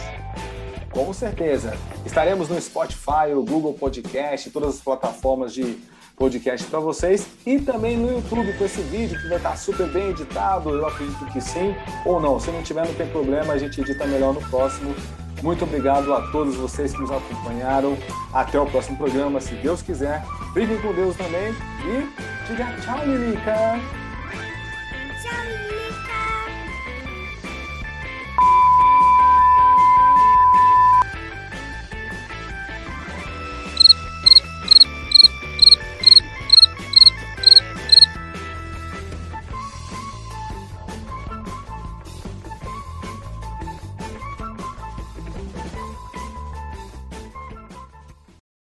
Com 0.91 1.11
certeza. 1.15 1.75
Estaremos 2.05 2.51
no 2.51 2.61
Spotify, 2.61 3.33
o 3.35 3.43
Google 3.43 3.73
Podcast, 3.73 4.51
todas 4.51 4.75
as 4.75 4.81
plataformas 4.83 5.55
de 5.55 5.79
podcast 6.17 6.67
para 6.67 6.81
vocês 6.81 7.27
e 7.47 7.59
também 7.59 7.97
no 7.97 8.13
YouTube 8.13 8.53
com 8.59 8.65
esse 8.67 8.83
vídeo 8.83 9.19
que 9.19 9.29
vai 9.29 9.39
estar 9.39 9.57
super 9.57 9.91
bem 9.91 10.11
editado, 10.11 10.69
eu 10.69 10.87
acredito 10.87 11.25
que 11.33 11.41
sim, 11.41 11.75
ou 12.05 12.21
não. 12.21 12.39
Se 12.39 12.51
não 12.51 12.63
tiver, 12.63 12.87
não 12.87 12.95
tem 12.95 13.07
problema, 13.07 13.55
a 13.55 13.59
gente 13.59 13.81
edita 13.81 14.07
melhor 14.07 14.35
no 14.35 14.41
próximo. 14.51 14.95
Muito 15.43 15.65
obrigado 15.65 16.13
a 16.15 16.23
todos 16.31 16.57
vocês 16.57 16.93
que 16.93 17.01
nos 17.01 17.11
acompanharam. 17.11 17.97
Até 18.33 18.59
o 18.59 18.67
próximo 18.67 18.97
programa, 18.97 19.41
se 19.41 19.55
Deus 19.55 19.83
quiser. 19.83 20.25
Fiquem 20.55 20.79
com 20.79 20.93
Deus 20.93 21.17
também 21.17 21.53
e 21.85 22.49
diga 22.49 22.65
tchau, 22.83 23.05
Lilica. 23.07 24.06